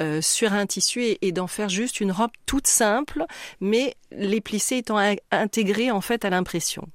euh, 0.00 0.20
sur 0.20 0.52
un 0.52 0.66
tissu 0.66 1.02
et, 1.02 1.18
et 1.26 1.32
d'en 1.32 1.46
faire 1.46 1.68
juste 1.68 2.00
une 2.00 2.12
robe 2.12 2.30
toute 2.46 2.66
simple, 2.66 3.24
mais 3.60 3.96
les 4.10 4.40
plissés 4.40 4.78
étant 4.78 4.98
intégrés 5.30 5.90
en 5.90 6.00
fait 6.00 6.24
à 6.24 6.30
l'impression. 6.30 6.88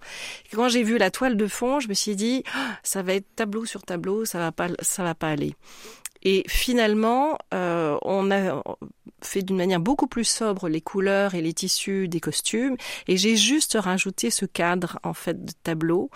Quand 0.53 0.69
j'ai 0.69 0.84
vu 0.84 0.98
la 0.98 1.12
toile 1.12 1.38
de 1.38 1.48
fond, 1.48 1.79
je 1.79 1.88
me 1.88 1.93
suis 1.93 2.15
dit 2.15 2.43
ah, 2.53 2.77
ça 2.84 3.01
va 3.01 3.13
être 3.13 3.27
tableau 3.36 3.65
sur 3.65 3.84
tableau, 3.84 4.25
ça 4.25 4.39
va 4.39 4.51
pas 4.51 4.67
ça 4.81 5.03
va 5.03 5.15
pas 5.15 5.29
aller. 5.29 5.55
Et 6.29 6.43
finalement, 6.50 7.38
euh, 7.53 7.98
on 8.01 8.31
a 8.31 8.62
fait 9.22 9.43
d'une 9.43 9.55
manière 9.55 9.79
beaucoup 9.79 10.07
plus 10.07 10.25
sobre 10.25 10.67
les 10.67 10.81
couleurs 10.81 11.36
et 11.36 11.41
les 11.41 11.53
tissus 11.53 12.10
des 12.10 12.19
costumes, 12.19 12.75
et 13.07 13.15
j'ai 13.15 13.38
juste 13.38 13.77
rajouté 13.79 14.29
ce 14.29 14.46
cadre 14.46 15.00
en 15.03 15.13
fait 15.13 15.46
de 15.46 15.53
tableau 15.63 16.12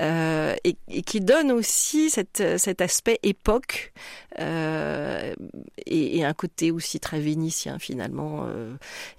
euh, 0.00 0.56
et, 0.64 1.02
qui 1.02 1.20
donne 1.20 1.52
aussi 1.52 2.10
cet 2.10 2.80
aspect 2.80 3.20
époque 3.22 3.92
euh, 4.40 5.32
et, 5.86 6.24
un 6.24 6.34
côté 6.34 6.72
aussi 6.72 6.98
très 6.98 7.20
vénitien 7.20 7.78
finalement. 7.78 8.46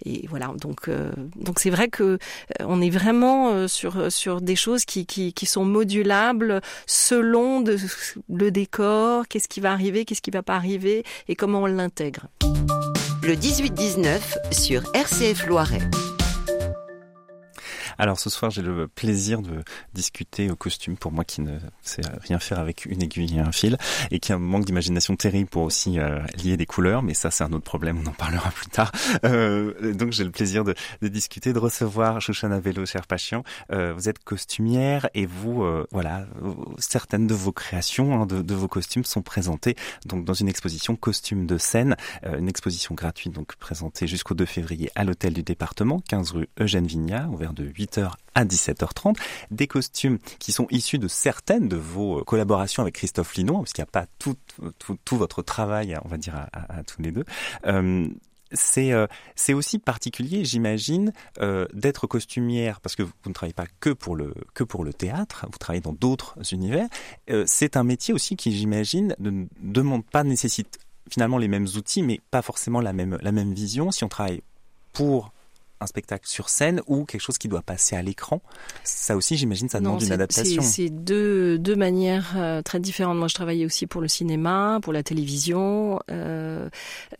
Et 0.05 0.27
voilà, 0.27 0.53
donc 0.59 0.89
donc 1.37 1.59
c'est 1.59 1.69
vrai 1.69 1.87
que 1.87 2.17
on 2.59 2.81
est 2.81 2.89
vraiment 2.89 3.67
sur 3.69 4.11
sur 4.11 4.41
des 4.41 4.57
choses 4.57 4.83
qui 4.83 5.05
qui, 5.05 5.45
sont 5.45 5.65
modulables 5.65 6.61
selon 6.85 7.63
le 7.63 8.51
décor, 8.51 9.27
qu'est-ce 9.27 9.47
qui 9.47 9.61
va 9.61 9.71
arriver, 9.71 10.03
qu'est-ce 10.03 10.21
qui 10.21 10.32
va 10.33 10.43
pas 10.43 10.55
arriver 10.55 11.03
et 11.27 11.35
comment 11.35 11.61
on 11.63 11.65
l'intègre. 11.65 12.27
Le 13.23 13.35
18-19 13.35 14.19
sur 14.51 14.83
RCF 14.93 15.47
Loiret. 15.47 15.79
Alors 18.03 18.19
ce 18.19 18.29
soir, 18.29 18.51
j'ai 18.51 18.61
le 18.61 18.89
plaisir 18.89 19.41
de 19.41 19.63
discuter 19.93 20.51
au 20.51 20.57
costume 20.57 20.97
pour 20.97 21.13
moi 21.13 21.23
qui 21.23 21.39
ne 21.39 21.57
sais 21.83 22.01
rien 22.23 22.37
faire 22.37 22.59
avec 22.59 22.85
une 22.85 23.01
aiguille 23.01 23.37
et 23.37 23.39
un 23.39 23.53
fil 23.53 23.77
et 24.11 24.19
qui 24.19 24.33
a 24.33 24.35
un 24.35 24.39
manque 24.39 24.65
d'imagination 24.65 25.15
terrible 25.15 25.49
pour 25.49 25.63
aussi 25.63 25.99
euh, 25.99 26.19
lier 26.43 26.57
des 26.57 26.65
couleurs, 26.65 27.01
mais 27.01 27.13
ça 27.13 27.31
c'est 27.31 27.45
un 27.45 27.53
autre 27.53 27.63
problème, 27.63 27.97
on 28.03 28.09
en 28.09 28.11
parlera 28.11 28.51
plus 28.51 28.67
tard. 28.67 28.91
Euh, 29.23 29.93
donc 29.93 30.11
j'ai 30.11 30.25
le 30.25 30.31
plaisir 30.31 30.65
de, 30.65 30.75
de, 31.01 31.07
discuter, 31.07 31.53
de 31.53 31.59
recevoir 31.59 32.19
Shoshana 32.19 32.59
Vélo, 32.59 32.85
cher 32.85 33.07
patient. 33.07 33.45
Euh, 33.71 33.93
vous 33.93 34.09
êtes 34.09 34.21
costumière 34.21 35.07
et 35.13 35.25
vous, 35.25 35.63
euh, 35.63 35.87
voilà, 35.91 36.25
certaines 36.79 37.25
de 37.25 37.33
vos 37.33 37.53
créations, 37.53 38.21
hein, 38.21 38.25
de, 38.25 38.41
de, 38.41 38.53
vos 38.53 38.67
costumes 38.67 39.05
sont 39.05 39.21
présentées 39.21 39.77
donc 40.05 40.25
dans 40.25 40.33
une 40.33 40.49
exposition 40.49 40.97
costume 40.97 41.45
de 41.45 41.57
scène, 41.57 41.95
euh, 42.25 42.37
une 42.37 42.49
exposition 42.49 42.95
gratuite 42.95 43.31
donc 43.31 43.55
présentée 43.55 44.07
jusqu'au 44.07 44.33
2 44.33 44.43
février 44.43 44.89
à 44.95 45.05
l'hôtel 45.05 45.31
du 45.31 45.43
département, 45.43 46.01
15 46.09 46.31
rue 46.31 46.49
Eugène 46.59 46.85
Vignat, 46.85 47.29
ouvert 47.29 47.53
de 47.53 47.63
8 47.63 47.92
8h 47.93 48.11
à 48.35 48.45
17h30, 48.45 49.15
des 49.51 49.67
costumes 49.67 50.19
qui 50.39 50.51
sont 50.51 50.67
issus 50.71 50.97
de 50.97 51.07
certaines 51.07 51.67
de 51.67 51.77
vos 51.77 52.19
euh, 52.19 52.23
collaborations 52.23 52.81
avec 52.81 52.95
Christophe 52.95 53.35
Linon, 53.35 53.59
parce 53.59 53.73
qu'il 53.73 53.83
n'y 53.83 53.89
a 53.89 53.91
pas 53.91 54.07
tout, 54.17 54.35
votre 55.11 55.41
travail, 55.41 55.95
on 56.03 56.07
va 56.07 56.17
dire, 56.17 56.47
à, 56.51 56.83
tous 56.83 57.01
les 57.01 57.11
deux. 57.11 57.25
Euh, 57.67 58.07
c'est 58.55 58.93
euh, 58.93 59.07
c'est 59.35 59.53
aussi 59.53 59.79
particulier, 59.79 60.45
j'imagine, 60.45 61.11
d'être 61.73 62.05
costumière 62.05 62.81
parce 62.81 62.95
que 62.95 63.01
vous, 63.01 63.11
ne 63.25 63.33
travaillez 63.33 63.53
pas 63.53 63.65
que 63.79 63.89
pour 63.89 64.15
le 64.15 64.33
que 64.53 64.63
pour 64.63 64.83
le 64.83 64.93
théâtre, 64.93 65.47
vous 65.51 65.57
travaillez 65.57 65.81
dans 65.81 65.93
d'autres 65.93 66.37
univers. 66.51 66.87
C'est 67.47 67.77
un 67.77 67.83
métier 67.83 68.13
aussi 68.13 68.35
qui, 68.35 68.55
j'imagine, 68.55 69.15
ne 69.19 69.45
demande 69.59 70.05
pas 70.05 70.23
nécessite 70.23 70.77
finalement 71.09 71.39
les 71.39 71.47
mêmes 71.47 71.67
outils, 71.75 72.03
mais 72.03 72.21
pas 72.29 72.43
forcément 72.43 72.79
la 72.79 72.93
même 72.93 73.17
la 73.21 73.31
même 73.31 73.53
vision. 73.53 73.89
Si 73.89 74.03
on 74.03 74.09
travaille 74.09 74.43
pour 74.93 75.33
un 75.79 75.87
spectacle 75.87 76.27
sur 76.27 76.49
scène 76.49 76.81
ou 76.87 77.05
quelque 77.05 77.21
chose 77.21 77.37
qui 77.37 77.47
doit 77.47 77.61
passer 77.61 77.95
à 77.95 78.01
l'écran. 78.01 78.41
Ça 78.83 79.15
aussi, 79.15 79.37
j'imagine, 79.37 79.69
ça 79.69 79.79
demande 79.79 79.99
non, 79.99 80.05
une 80.05 80.11
adaptation. 80.11 80.61
C'est 80.61 80.89
deux, 80.89 81.57
deux 81.59 81.75
manières 81.75 82.33
euh, 82.37 82.61
très 82.61 82.79
différentes. 82.79 83.17
Moi, 83.17 83.27
je 83.27 83.33
travaillais 83.33 83.65
aussi 83.65 83.87
pour 83.87 84.01
le 84.01 84.07
cinéma, 84.07 84.79
pour 84.81 84.93
la 84.93 85.03
télévision. 85.03 85.99
Euh, 86.09 86.69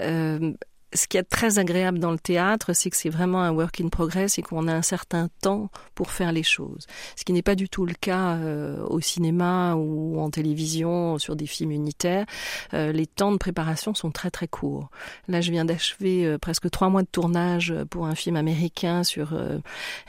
euh, 0.02 0.54
ce 0.94 1.08
qui 1.08 1.18
est 1.18 1.24
très 1.24 1.60
agréable 1.60 2.00
dans 2.00 2.12
le 2.12 2.20
théâtre, 2.20 2.74
c'est 2.74 2.90
que 2.90 2.98
c'est 2.98 3.10
vraiment 3.10 3.42
un 3.42 3.52
work 3.52 3.82
in 3.82 3.90
progress 3.90 4.38
et 4.38 4.42
qu'on 4.42 4.68
a 4.68 4.74
un 4.74 4.82
certain 4.82 5.30
temps 5.42 5.70
pour 5.96 6.12
faire 6.12 6.32
les 6.32 6.44
choses. 6.44 6.88
Ce 7.16 7.24
qui 7.24 7.34
n'est 7.34 7.42
pas 7.42 7.56
du 7.56 7.70
tout 7.70 7.86
le 7.86 7.94
cas 7.94 8.36
euh, 8.36 8.84
au 8.88 9.00
cinéma 9.00 9.76
ou 9.76 10.20
en 10.20 10.30
télévision 10.30 11.18
sur 11.18 11.36
des 11.36 11.48
films 11.48 11.72
unitaires. 11.72 12.26
Euh, 12.74 12.92
les 12.92 13.08
temps 13.08 13.32
de 13.32 13.38
préparation 13.38 13.94
sont 13.94 14.12
très 14.12 14.32
très 14.32 14.48
courts. 14.48 14.90
Là, 15.28 15.42
je 15.42 15.52
viens 15.52 15.66
d'achever 15.66 16.26
euh, 16.26 16.38
presque 16.38 16.70
trois 16.70 16.90
mois 16.90 17.02
de 17.02 17.08
tournage 17.08 17.74
pour 17.90 18.06
un 18.06 18.16
film 18.16 18.36
américain 18.36 19.04
sur 19.04 19.34
euh, 19.34 19.60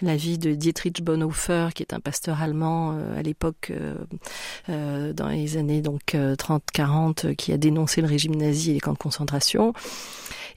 la 0.03 0.17
vie 0.17 0.39
de 0.39 0.55
Dietrich 0.55 1.03
Bonhoeffer, 1.03 1.69
qui 1.75 1.83
est 1.83 1.93
un 1.93 2.01
pasteur 2.01 2.43
allemand 2.43 2.93
euh, 2.93 3.19
à 3.19 3.23
l'époque 3.23 3.73
euh, 4.69 5.13
dans 5.13 5.29
les 5.29 5.57
années 5.57 5.81
donc 5.81 6.15
30-40, 6.15 7.35
qui 7.37 7.53
a 7.53 7.57
dénoncé 7.57 8.01
le 8.01 8.09
régime 8.09 8.35
nazi 8.35 8.71
et 8.71 8.75
les 8.75 8.81
camps 8.81 8.93
de 8.93 8.99
concentration. 8.99 9.73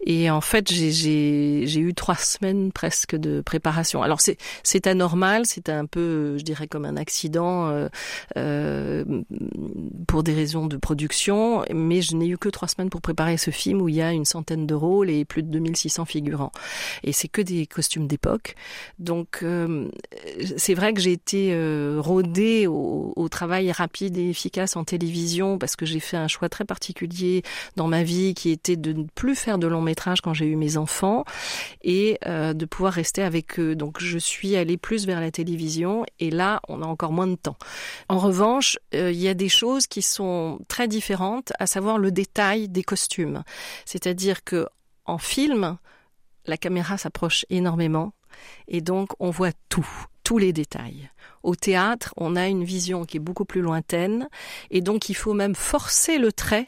Et 0.05 0.29
en 0.29 0.41
fait, 0.41 0.71
j'ai 0.71 1.79
eu 1.79 1.93
trois 1.93 2.15
semaines 2.15 2.71
presque 2.71 3.15
de 3.15 3.41
préparation. 3.41 4.01
Alors 4.03 4.19
c'est 4.21 4.87
anormal, 4.87 5.45
c'est 5.45 5.69
un 5.69 5.85
peu, 5.85 6.37
je 6.37 6.43
dirais, 6.43 6.67
comme 6.67 6.85
un 6.85 6.97
accident 6.97 7.67
euh, 7.67 7.87
euh, 8.37 9.03
pour 10.07 10.23
des 10.23 10.33
raisons 10.33 10.67
de 10.67 10.77
production, 10.77 11.63
mais 11.73 12.01
je 12.01 12.15
n'ai 12.15 12.27
eu 12.27 12.37
que 12.37 12.49
trois 12.49 12.67
semaines 12.67 12.89
pour 12.89 13.01
préparer 13.01 13.37
ce 13.37 13.51
film 13.51 13.81
où 13.81 13.89
il 13.89 13.95
y 13.95 14.01
a 14.01 14.11
une 14.11 14.25
centaine 14.25 14.67
de 14.67 14.73
rôles 14.73 15.09
et 15.09 15.25
plus 15.25 15.43
de 15.43 15.49
2600 15.49 16.05
figurants. 16.05 16.51
Et 17.03 17.11
c'est 17.11 17.27
que 17.27 17.41
des 17.41 17.65
costumes 17.65 18.07
d'époque. 18.07 18.55
Donc 18.99 19.39
euh, 19.43 19.89
c'est 20.57 20.73
vrai 20.73 20.93
que 20.93 21.01
j'ai 21.01 21.11
été 21.11 21.49
euh, 21.51 21.97
rodée 21.99 22.67
au, 22.67 23.13
au 23.15 23.29
travail 23.29 23.71
rapide 23.71 24.17
et 24.17 24.29
efficace 24.29 24.75
en 24.75 24.83
télévision 24.83 25.57
parce 25.57 25.75
que 25.75 25.85
j'ai 25.85 25.99
fait 25.99 26.17
un 26.17 26.27
choix 26.27 26.49
très 26.49 26.65
particulier 26.65 27.43
dans 27.75 27.87
ma 27.87 28.03
vie 28.03 28.33
qui 28.33 28.49
était 28.51 28.75
de 28.75 28.93
ne 28.93 29.03
plus 29.15 29.35
faire 29.35 29.57
de 29.57 29.67
long 29.67 29.81
quand 29.95 30.33
j'ai 30.33 30.45
eu 30.45 30.55
mes 30.55 30.77
enfants 30.77 31.23
et 31.81 32.17
euh, 32.25 32.53
de 32.53 32.65
pouvoir 32.65 32.93
rester 32.93 33.23
avec 33.23 33.59
eux. 33.59 33.75
Donc 33.75 33.99
je 33.99 34.17
suis 34.17 34.55
allée 34.55 34.77
plus 34.77 35.05
vers 35.05 35.19
la 35.19 35.31
télévision 35.31 36.05
et 36.19 36.29
là 36.29 36.61
on 36.67 36.81
a 36.81 36.85
encore 36.85 37.11
moins 37.11 37.27
de 37.27 37.35
temps. 37.35 37.57
En 38.09 38.19
revanche, 38.19 38.77
euh, 38.93 39.11
il 39.11 39.19
y 39.19 39.27
a 39.27 39.33
des 39.33 39.49
choses 39.49 39.87
qui 39.87 40.01
sont 40.01 40.59
très 40.67 40.87
différentes, 40.87 41.53
à 41.59 41.67
savoir 41.67 41.97
le 41.97 42.11
détail 42.11 42.69
des 42.69 42.83
costumes. 42.83 43.43
C'est-à-dire 43.85 44.43
que 44.43 44.67
en 45.05 45.17
film, 45.17 45.77
la 46.45 46.57
caméra 46.57 46.97
s'approche 46.97 47.45
énormément 47.49 48.13
et 48.67 48.81
donc 48.81 49.11
on 49.19 49.29
voit 49.29 49.51
tout, 49.69 49.87
tous 50.23 50.37
les 50.37 50.53
détails. 50.53 51.09
Au 51.43 51.55
théâtre, 51.55 52.13
on 52.17 52.35
a 52.35 52.47
une 52.47 52.63
vision 52.63 53.05
qui 53.05 53.17
est 53.17 53.21
beaucoup 53.21 53.45
plus 53.45 53.61
lointaine 53.61 54.27
et 54.69 54.81
donc 54.81 55.09
il 55.09 55.13
faut 55.13 55.33
même 55.33 55.55
forcer 55.55 56.17
le 56.17 56.31
trait 56.31 56.67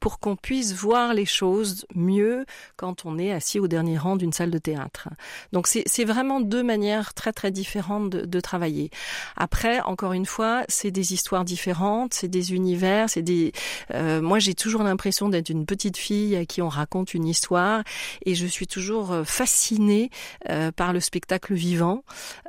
pour 0.00 0.18
qu'on 0.20 0.36
puisse 0.36 0.72
voir 0.72 1.14
les 1.14 1.24
choses 1.24 1.86
mieux 1.94 2.44
quand 2.76 3.04
on 3.04 3.18
est 3.18 3.32
assis 3.32 3.58
au 3.58 3.68
dernier 3.68 3.98
rang 3.98 4.16
d'une 4.16 4.32
salle 4.32 4.50
de 4.50 4.58
théâtre. 4.58 5.08
Donc 5.52 5.66
c'est 5.66 6.04
vraiment 6.04 6.40
deux 6.40 6.62
manières 6.62 7.14
très 7.14 7.32
très 7.32 7.50
différentes 7.50 8.10
de, 8.10 8.40
travailler. 8.40 8.90
Après, 9.36 9.80
encore 9.80 10.12
une 10.12 10.26
fois, 10.26 10.62
c'est 10.68 10.90
des 10.90 11.14
histoires 11.14 11.44
différentes, 11.44 12.14
c'est 12.14 12.28
des 12.28 12.52
univers, 12.52 13.08
c'est 13.08 13.22
des. 13.22 13.52
Euh, 13.92 14.20
moi, 14.20 14.38
j'ai 14.38 14.54
toujours 14.54 14.82
l'impression 14.82 15.28
d'être 15.28 15.48
une 15.48 15.66
petite 15.66 15.96
fille 15.96 16.36
à 16.36 16.44
qui 16.44 16.62
on 16.62 16.68
raconte 16.68 17.14
une 17.14 17.26
histoire, 17.26 17.82
et 18.24 18.34
je 18.34 18.46
suis 18.46 18.66
toujours 18.66 19.12
euh, 19.12 19.24
fascinée 19.24 20.10
euh, 20.48 20.70
par 20.70 20.92
le 20.92 21.00
spectacle 21.00 21.54
vivant. 21.54 22.04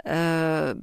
Euh, 0.07 0.73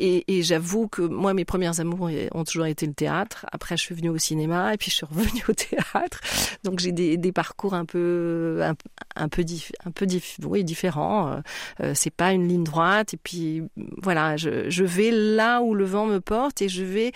et, 0.00 0.42
j'avoue 0.42 0.88
que 0.88 1.02
moi, 1.02 1.34
mes 1.34 1.44
premières 1.44 1.80
amours 1.80 2.10
ont 2.32 2.44
toujours 2.44 2.66
été 2.66 2.86
le 2.86 2.94
théâtre. 2.94 3.46
Après, 3.52 3.76
je 3.76 3.82
suis 3.82 3.94
venue 3.94 4.08
au 4.08 4.18
cinéma 4.18 4.74
et 4.74 4.76
puis 4.76 4.90
je 4.90 4.96
suis 4.96 5.06
revenue 5.06 5.42
au 5.48 5.52
théâtre. 5.52 6.20
Donc 6.64 6.80
j'ai 6.80 6.92
des, 6.92 7.32
parcours 7.32 7.74
un 7.74 7.84
peu, 7.84 8.60
un, 8.62 9.28
peu, 9.28 9.44
un 9.84 9.90
peu 9.90 10.06
dif, 10.06 10.40
différents. 10.62 11.42
Euh, 11.80 11.92
c'est 11.94 12.10
pas 12.10 12.32
une 12.32 12.48
ligne 12.48 12.64
droite. 12.64 13.14
Et 13.14 13.18
puis 13.18 13.62
voilà, 14.02 14.36
je, 14.36 14.84
vais 14.84 15.10
là 15.10 15.60
où 15.62 15.74
le 15.74 15.84
vent 15.84 16.06
me 16.06 16.20
porte 16.20 16.62
et 16.62 16.68
je 16.68 16.82
vais 16.82 17.12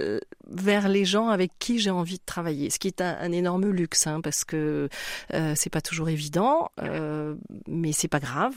euh, 0.00 0.20
vers 0.50 0.88
les 0.88 1.04
gens 1.04 1.28
avec 1.28 1.52
qui 1.58 1.78
j'ai 1.78 1.90
envie 1.90 2.18
de 2.18 2.24
travailler. 2.24 2.70
Ce 2.70 2.78
qui 2.78 2.88
est 2.88 3.00
un, 3.00 3.32
énorme 3.32 3.66
luxe, 3.66 4.06
hein, 4.06 4.20
parce 4.22 4.44
que 4.44 4.88
euh, 5.34 5.52
c'est 5.54 5.70
pas 5.70 5.80
toujours 5.80 6.08
évident, 6.08 6.70
euh, 6.82 7.34
mais 7.66 7.92
c'est 7.92 8.08
pas 8.08 8.20
grave. 8.20 8.54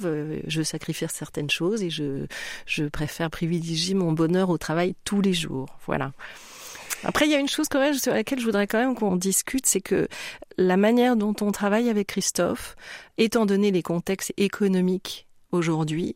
Je 0.48 0.62
sacrifie 0.62 1.06
certaines 1.10 1.50
choses 1.50 1.84
et 1.84 1.90
je, 1.90 2.26
je 2.66 2.86
préfère 2.86 3.30
privilégier 3.30 3.71
mon 3.96 4.12
bonheur 4.12 4.50
au 4.50 4.58
travail 4.58 4.96
tous 5.04 5.22
les 5.22 5.34
jours. 5.34 5.68
Voilà. 5.86 6.12
Après, 7.04 7.26
il 7.26 7.32
y 7.32 7.36
a 7.36 7.40
une 7.40 7.48
chose 7.48 7.68
quand 7.68 7.80
même 7.80 7.96
sur 7.96 8.14
laquelle 8.14 8.40
je 8.40 8.46
voudrais 8.46 8.68
quand 8.68 8.80
même 8.80 8.96
qu'on 8.96 9.16
discute, 9.16 9.66
c'est 9.66 9.82
que 9.82 10.08
la 10.58 10.78
manière 10.78 11.16
dont 11.16 11.36
on 11.42 11.52
travaille 11.52 11.90
avec 11.90 12.08
Christophe, 12.08 12.76
étant 13.18 13.46
donné 13.46 13.72
les 13.72 13.82
contextes 13.82 14.34
économiques 14.38 15.28
aujourd'hui, 15.52 16.16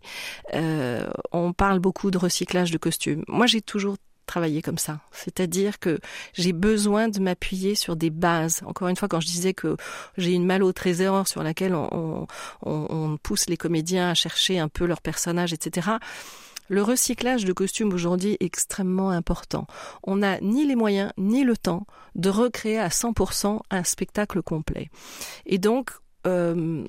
euh, 0.54 1.10
on 1.32 1.54
parle 1.54 1.80
beaucoup 1.80 2.12
de 2.12 2.18
recyclage 2.18 2.72
de 2.72 2.78
costumes. 2.78 3.24
Moi, 3.28 3.48
j'ai 3.48 3.62
toujours 3.62 3.98
travaillé 4.26 4.62
comme 4.62 4.78
ça. 4.78 5.00
C'est-à-dire 5.12 5.80
que 5.80 6.00
j'ai 6.34 6.54
besoin 6.54 7.10
de 7.10 7.20
m'appuyer 7.20 7.76
sur 7.76 7.96
des 7.96 8.10
bases. 8.10 8.62
Encore 8.66 8.88
une 8.88 8.96
fois, 8.96 9.08
quand 9.08 9.20
je 9.20 9.28
disais 9.28 9.54
que 9.54 9.78
j'ai 10.18 10.32
une 10.32 10.46
malle 10.46 10.64
au 10.64 10.74
trésor 10.74 11.28
sur 11.28 11.44
laquelle 11.44 11.76
on, 11.76 12.28
on, 12.64 12.88
on 12.90 13.18
pousse 13.18 13.48
les 13.48 13.58
comédiens 13.58 14.10
à 14.10 14.14
chercher 14.14 14.60
un 14.60 14.68
peu 14.68 14.86
leur 14.86 15.02
personnage, 15.02 15.54
etc., 15.54 15.98
le 16.68 16.82
recyclage 16.82 17.46
de 17.46 17.54
costumes 17.54 17.94
aujourd'hui 17.94 18.32
est 18.32 18.44
extrêmement 18.44 19.10
important. 19.10 19.68
On 20.04 20.18
n'a 20.18 20.40
ni 20.42 20.66
les 20.66 20.76
moyens 20.76 21.12
ni 21.18 21.44
le 21.44 21.58
temps 21.58 21.86
de 22.16 22.30
recréer 22.30 22.80
à 22.80 22.90
100% 22.90 23.60
un 23.70 23.84
spectacle 23.84 24.42
complet. 24.42 24.90
Et 25.46 25.58
donc, 25.58 25.92
euh, 26.28 26.88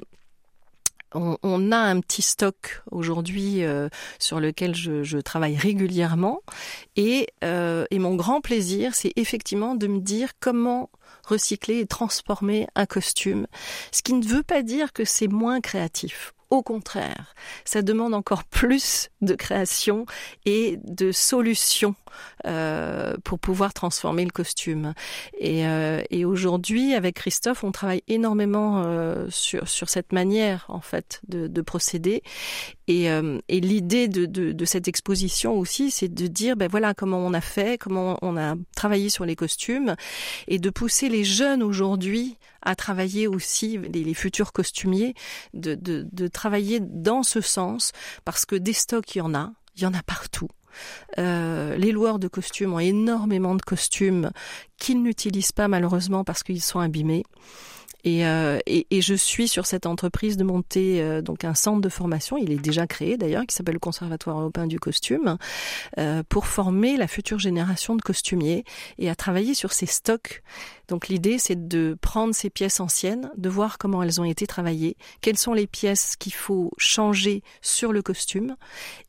on, 1.15 1.73
a 1.73 1.79
un 1.79 2.01
petit 2.01 2.23
stock 2.23 2.83
aujourd'hui 2.91 3.65
euh, 3.65 3.89
sur 4.19 4.41
lequel 4.41 4.75
je, 4.75 5.19
travaille 5.19 5.57
régulièrement 5.57 6.43
euh, 6.99 7.87
et 7.91 7.99
mon 7.99 8.17
grand 8.17 8.41
plaisir, 8.41 8.95
c'est 8.95 9.13
effectivement 9.17 9.75
de 9.75 9.87
me 9.87 10.01
dire 10.01 10.33
comment 10.41 10.91
recycler 11.27 11.81
et 11.81 11.87
transformer 11.87 12.67
un 12.75 12.87
costume. 12.87 13.47
Ce 13.93 14.03
qui 14.03 14.13
ne 14.13 14.25
veut 14.25 14.43
pas 14.43 14.63
dire 14.63 14.93
que 14.93 15.05
c'est 15.05 15.29
moins 15.29 15.61
créatif. 15.61 16.35
Au 16.51 16.63
contraire, 16.63 17.35
ça 17.65 17.83
demande 17.83 18.15
encore 18.15 18.45
plus 18.45 19.11
de 19.21 19.35
création 19.35 20.07
et 20.45 20.79
de 20.85 21.11
solutions 21.11 21.97
euh, 22.47 23.17
pour 23.25 23.39
pouvoir 23.39 23.75
transformer 23.75 24.25
le 24.25 24.31
costume. 24.31 24.95
Et, 25.39 25.67
euh, 25.67 26.03
et 26.11 26.25
aujourd'hui, 26.25 26.95
avec 26.95 27.17
Christophe, 27.17 27.65
on 27.65 27.73
travaille 27.73 28.03
énormément 28.07 28.85
euh, 28.87 29.27
sur, 29.29 29.69
sur 29.69 29.89
cette 29.89 30.13
manière 30.13 30.67
en 30.69 30.81
fait 30.81 31.21
de, 31.29 31.49
de 31.49 31.61
procéder. 31.63 32.23
Et, 32.87 33.11
euh, 33.11 33.41
et 33.49 33.61
l'idée 33.61 34.07
de, 34.07 34.27
de, 34.27 34.53
de, 34.53 34.65
cette 34.65 34.87
exposition 34.87 35.59
aussi, 35.59 35.91
c'est 35.91 36.13
de 36.13 36.27
dire, 36.29 36.57
ben 36.57 36.69
voilà 36.71 36.95
comment 36.95 37.19
on 37.19 37.35
a 37.35 37.41
fait, 37.41 37.79
comment 37.79 38.19
on 38.23 38.37
a 38.37 38.55
travaillé 38.77 39.09
sur 39.09 39.25
les 39.25 39.35
costumes, 39.35 39.97
et 40.47 40.61
de 40.61 40.71
pousser 40.71 41.09
les 41.09 41.25
jeunes 41.25 41.63
aujourd'hui 41.63 42.39
à 42.67 42.75
travailler 42.75 43.27
aussi, 43.29 43.79
les, 43.79 44.15
futurs 44.15 44.53
costumiers, 44.53 45.15
de, 45.55 45.75
de, 45.75 46.07
de 46.13 46.29
travailler 46.29 46.81
dans 46.81 47.23
ce 47.23 47.41
sens, 47.41 47.93
parce 48.25 48.45
que 48.45 48.57
des 48.57 48.73
stocks, 48.73 49.15
il 49.15 49.19
y 49.19 49.23
en 49.23 49.35
a, 49.35 49.53
il 49.77 49.83
y 49.83 49.87
en 49.87 49.95
a 49.95 50.03
partout. 50.03 50.49
Euh, 51.19 51.77
les 51.77 51.93
loueurs 51.93 52.19
de 52.19 52.29
costumes 52.29 52.75
ont 52.75 52.79
énormément 52.79 53.55
de 53.55 53.63
costumes 53.63 54.31
qu'ils 54.79 55.03
n'utilisent 55.03 55.53
pas 55.53 55.69
malheureusement 55.69 56.25
parce 56.25 56.43
qu'ils 56.43 56.61
sont 56.61 56.81
abîmés. 56.81 57.25
Et, 58.05 58.27
euh, 58.27 58.59
et, 58.67 58.87
et, 58.91 59.01
je 59.01 59.15
suis 59.15 59.49
sur 59.49 59.67
cette 59.67 59.87
entreprise 59.87 60.37
de 60.37 60.45
monter 60.45 61.03
euh, 61.03 61.23
donc 61.23 61.45
un 61.45 61.55
centre 61.55 61.81
de 61.81 61.89
formation. 61.89 62.37
Il 62.37 62.53
est 62.53 62.63
déjà 62.63 62.87
créé 62.87 63.17
d'ailleurs, 63.17 63.45
qui 63.47 63.55
s'appelle 63.55 63.75
le 63.75 63.81
Conservatoire 63.81 64.39
européen 64.39 64.67
du 64.67 64.79
costume, 64.79 65.39
euh, 65.99 66.23
pour 66.29 66.47
former 66.47 66.97
la 66.97 67.09
future 67.09 67.39
génération 67.39 67.97
de 67.97 68.03
costumiers 68.03 68.65
et 68.99 69.11
à 69.11 69.15
travailler 69.15 69.55
sur 69.55 69.73
ces 69.73 69.87
stocks. 69.87 70.43
Donc 70.89 71.09
l'idée, 71.09 71.39
c'est 71.39 71.69
de 71.69 71.97
prendre 72.01 72.35
ces 72.35 72.51
pièces 72.51 72.81
anciennes, 72.81 73.31
de 73.37 73.49
voir 73.49 73.79
comment 73.79 74.03
elles 74.03 74.21
ont 74.21 74.25
été 74.25 74.47
travaillées, 74.47 74.97
quelles 75.21 75.39
sont 75.39 75.53
les 75.53 75.67
pièces 75.67 76.17
qu'il 76.17 76.35
faut 76.35 76.71
changer 76.79 77.43
sur 77.61 77.93
le 77.93 78.03
costume, 78.03 78.57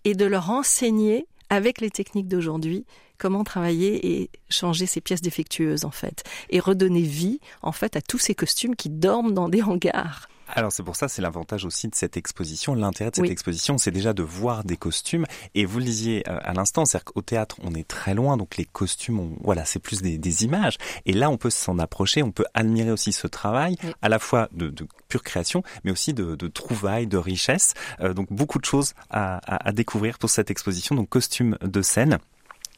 et 0.05 0.15
de 0.15 0.25
leur 0.25 0.49
enseigner 0.49 1.27
avec 1.49 1.81
les 1.81 1.91
techniques 1.91 2.27
d'aujourd'hui 2.27 2.85
comment 3.17 3.43
travailler 3.43 4.21
et 4.21 4.29
changer 4.49 4.85
ces 4.85 5.01
pièces 5.01 5.21
défectueuses 5.21 5.85
en 5.85 5.91
fait 5.91 6.23
et 6.49 6.59
redonner 6.59 7.01
vie 7.01 7.39
en 7.61 7.71
fait 7.71 7.95
à 7.95 8.01
tous 8.01 8.19
ces 8.19 8.35
costumes 8.35 8.75
qui 8.75 8.89
dorment 8.89 9.33
dans 9.33 9.49
des 9.49 9.61
hangars. 9.61 10.27
Alors 10.49 10.71
c'est 10.71 10.83
pour 10.83 10.95
ça, 10.95 11.07
c'est 11.07 11.21
l'avantage 11.21 11.65
aussi 11.65 11.87
de 11.87 11.95
cette 11.95 12.15
exposition. 12.15 12.73
L'intérêt 12.73 13.11
de 13.11 13.15
cette 13.15 13.29
exposition, 13.29 13.77
c'est 13.77 13.91
déjà 13.91 14.13
de 14.13 14.23
voir 14.23 14.63
des 14.63 14.77
costumes. 14.77 15.25
Et 15.55 15.65
vous 15.65 15.79
le 15.79 15.85
disiez 15.85 16.23
euh, 16.29 16.39
à 16.41 16.53
l'instant, 16.53 16.85
c'est-à-dire 16.85 17.05
qu'au 17.05 17.21
théâtre, 17.21 17.57
on 17.63 17.73
est 17.75 17.87
très 17.87 18.13
loin, 18.13 18.37
donc 18.37 18.55
les 18.57 18.65
costumes, 18.65 19.35
voilà, 19.41 19.65
c'est 19.65 19.79
plus 19.79 20.01
des, 20.01 20.17
des, 20.17 20.45
images. 20.45 20.77
Et 21.05 21.13
là, 21.13 21.29
on 21.29 21.37
peut 21.37 21.49
s'en 21.49 21.79
approcher, 21.79 22.23
on 22.23 22.31
peut 22.31 22.45
admirer 22.53 22.91
aussi 22.91 23.11
ce 23.11 23.27
travail, 23.27 23.75
à 24.01 24.09
la 24.09 24.19
fois 24.19 24.47
de, 24.53 24.69
de, 24.69 24.87
pure 25.09 25.23
création, 25.23 25.63
mais 25.83 25.91
aussi 25.91 26.13
de, 26.13 26.35
de 26.35 26.47
trouvailles, 26.47 27.07
de 27.07 27.17
richesse. 27.17 27.73
Euh, 27.99 28.13
donc 28.13 28.31
beaucoup 28.31 28.59
de 28.59 28.65
choses 28.65 28.93
à, 29.09 29.37
à, 29.37 29.67
à 29.67 29.71
découvrir 29.71 30.17
pour 30.17 30.29
cette 30.29 30.49
exposition. 30.49 30.95
Donc 30.95 31.09
costumes 31.09 31.57
de 31.61 31.81
scène. 31.81 32.19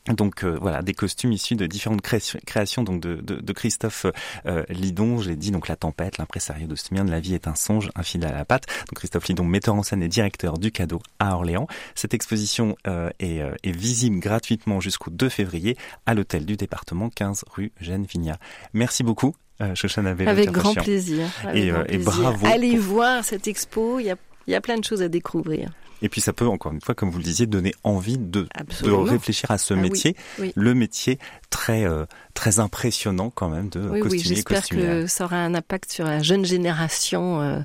Donc 0.10 0.44
euh, 0.44 0.58
voilà, 0.60 0.82
des 0.82 0.94
costumes 0.94 1.32
issus 1.32 1.56
de 1.56 1.66
différentes 1.68 2.02
créations, 2.02 2.84
donc 2.84 3.02
de, 3.02 3.16
de, 3.16 3.36
de 3.36 3.54
Christophe 3.54 4.06
euh, 4.46 4.64
Lidon. 4.70 5.20
J'ai 5.20 5.36
dit 5.36 5.52
donc 5.52 5.68
la 5.68 5.76
tempête, 5.76 6.18
l'impresario 6.18 6.68
de 6.68 6.76
de 6.90 7.12
la 7.12 7.20
vie 7.20 7.36
est 7.36 7.48
un 7.48 7.56
songe, 7.56 7.92
un 7.96 8.04
fil 8.04 8.26
à 8.26 8.32
la 8.32 8.46
patte. 8.46 8.66
Donc 8.68 8.96
Christophe 8.96 9.28
Lidon, 9.28 9.44
metteur 9.44 9.76
en 9.76 9.84
scène 9.84 10.02
et 10.02 10.08
directeur 10.08 10.58
du 10.58 10.72
cadeau 10.72 11.02
à 11.20 11.36
Orléans. 11.36 11.68
Cette 11.96 12.14
exposition 12.14 12.76
euh, 12.88 13.10
est, 13.20 13.42
euh, 13.42 13.54
est, 13.64 13.72
visible 13.72 14.20
gratuitement 14.20 14.80
jusqu'au 14.80 15.12
2 15.12 15.30
février 15.30 15.78
à 16.06 16.14
l'hôtel 16.14 16.46
du 16.46 16.56
département 16.58 17.10
15 17.10 17.46
rue 17.52 17.72
Jeanne 17.80 18.06
Vigna. 18.06 18.38
Merci 18.74 19.04
beaucoup. 19.04 19.36
Euh, 19.62 19.76
Shoshana 19.76 20.12
Avec 20.12 20.52
grand 20.52 20.74
plaisir. 20.74 21.28
Avec 21.44 21.64
et, 21.64 21.68
grand 21.70 21.84
plaisir. 21.84 22.02
et 22.02 22.04
bravo. 22.04 22.48
Allez 22.48 22.78
voir 22.78 23.24
cette 23.24 23.48
expo, 23.48 24.00
il 24.00 24.06
y 24.06 24.12
a, 24.12 24.16
il 24.48 24.52
y 24.52 24.56
a 24.56 24.62
plein 24.62 24.78
de 24.78 24.84
choses 24.84 25.02
à 25.02 25.10
découvrir. 25.10 25.72
Et 26.02 26.10
puis 26.10 26.22
ça 26.22 26.34
peut, 26.34 26.48
encore 26.48 26.72
une 26.72 26.82
fois, 26.82 26.96
comme 26.96 27.10
vous 27.10 27.18
le 27.18 27.24
disiez, 27.24 27.46
donner 27.46 27.74
envie 27.84 28.18
de, 28.18 28.48
de 28.84 28.92
réfléchir 28.92 29.52
à 29.52 29.58
ce 29.58 29.74
ah, 29.74 29.78
métier, 29.78 30.16
oui, 30.40 30.48
oui. 30.48 30.54
le 30.56 30.74
métier 30.74 31.20
très 31.50 31.86
euh, 31.86 32.06
très 32.40 32.60
impressionnant 32.60 33.30
quand 33.30 33.50
même 33.50 33.68
de 33.68 33.82
oui, 33.82 34.00
costumier 34.00 34.24
oui, 34.24 34.36
j'espère 34.36 34.68
que 34.68 35.08
ça 35.08 35.26
aura 35.26 35.38
un 35.38 35.54
impact 35.54 35.92
sur 35.92 36.06
la 36.06 36.22
jeune 36.22 36.46
génération 36.46 37.42
euh, 37.42 37.60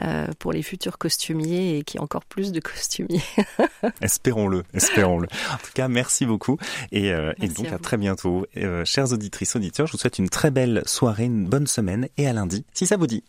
euh, 0.00 0.26
pour 0.40 0.52
les 0.52 0.62
futurs 0.62 0.98
costumiers 0.98 1.78
et 1.78 1.84
qui 1.84 2.00
encore 2.00 2.24
plus 2.24 2.50
de 2.50 2.58
costumiers. 2.58 3.22
espérons-le, 4.00 4.64
espérons-le. 4.74 5.28
En 5.52 5.58
tout 5.58 5.70
cas, 5.74 5.86
merci 5.86 6.26
beaucoup 6.26 6.58
et, 6.90 7.12
euh, 7.12 7.32
et 7.40 7.46
donc 7.46 7.68
à, 7.68 7.76
à, 7.76 7.78
très 7.78 7.98
bientôt. 7.98 8.46
chères 8.84 9.12
auditrices, 9.12 9.54
auditeurs, 9.54 9.86
je 9.86 9.92
vous 9.92 9.98
souhaite 9.98 10.18
une 10.18 10.28
très 10.28 10.50
belle 10.50 10.82
soirée, 10.86 11.26
une 11.26 11.46
bonne 11.46 11.68
semaine 11.68 12.08
et 12.16 12.26
à 12.26 12.32
lundi, 12.32 12.64
si 12.72 12.84
ça 12.84 12.96
vous 12.96 13.06
dit. 13.06 13.22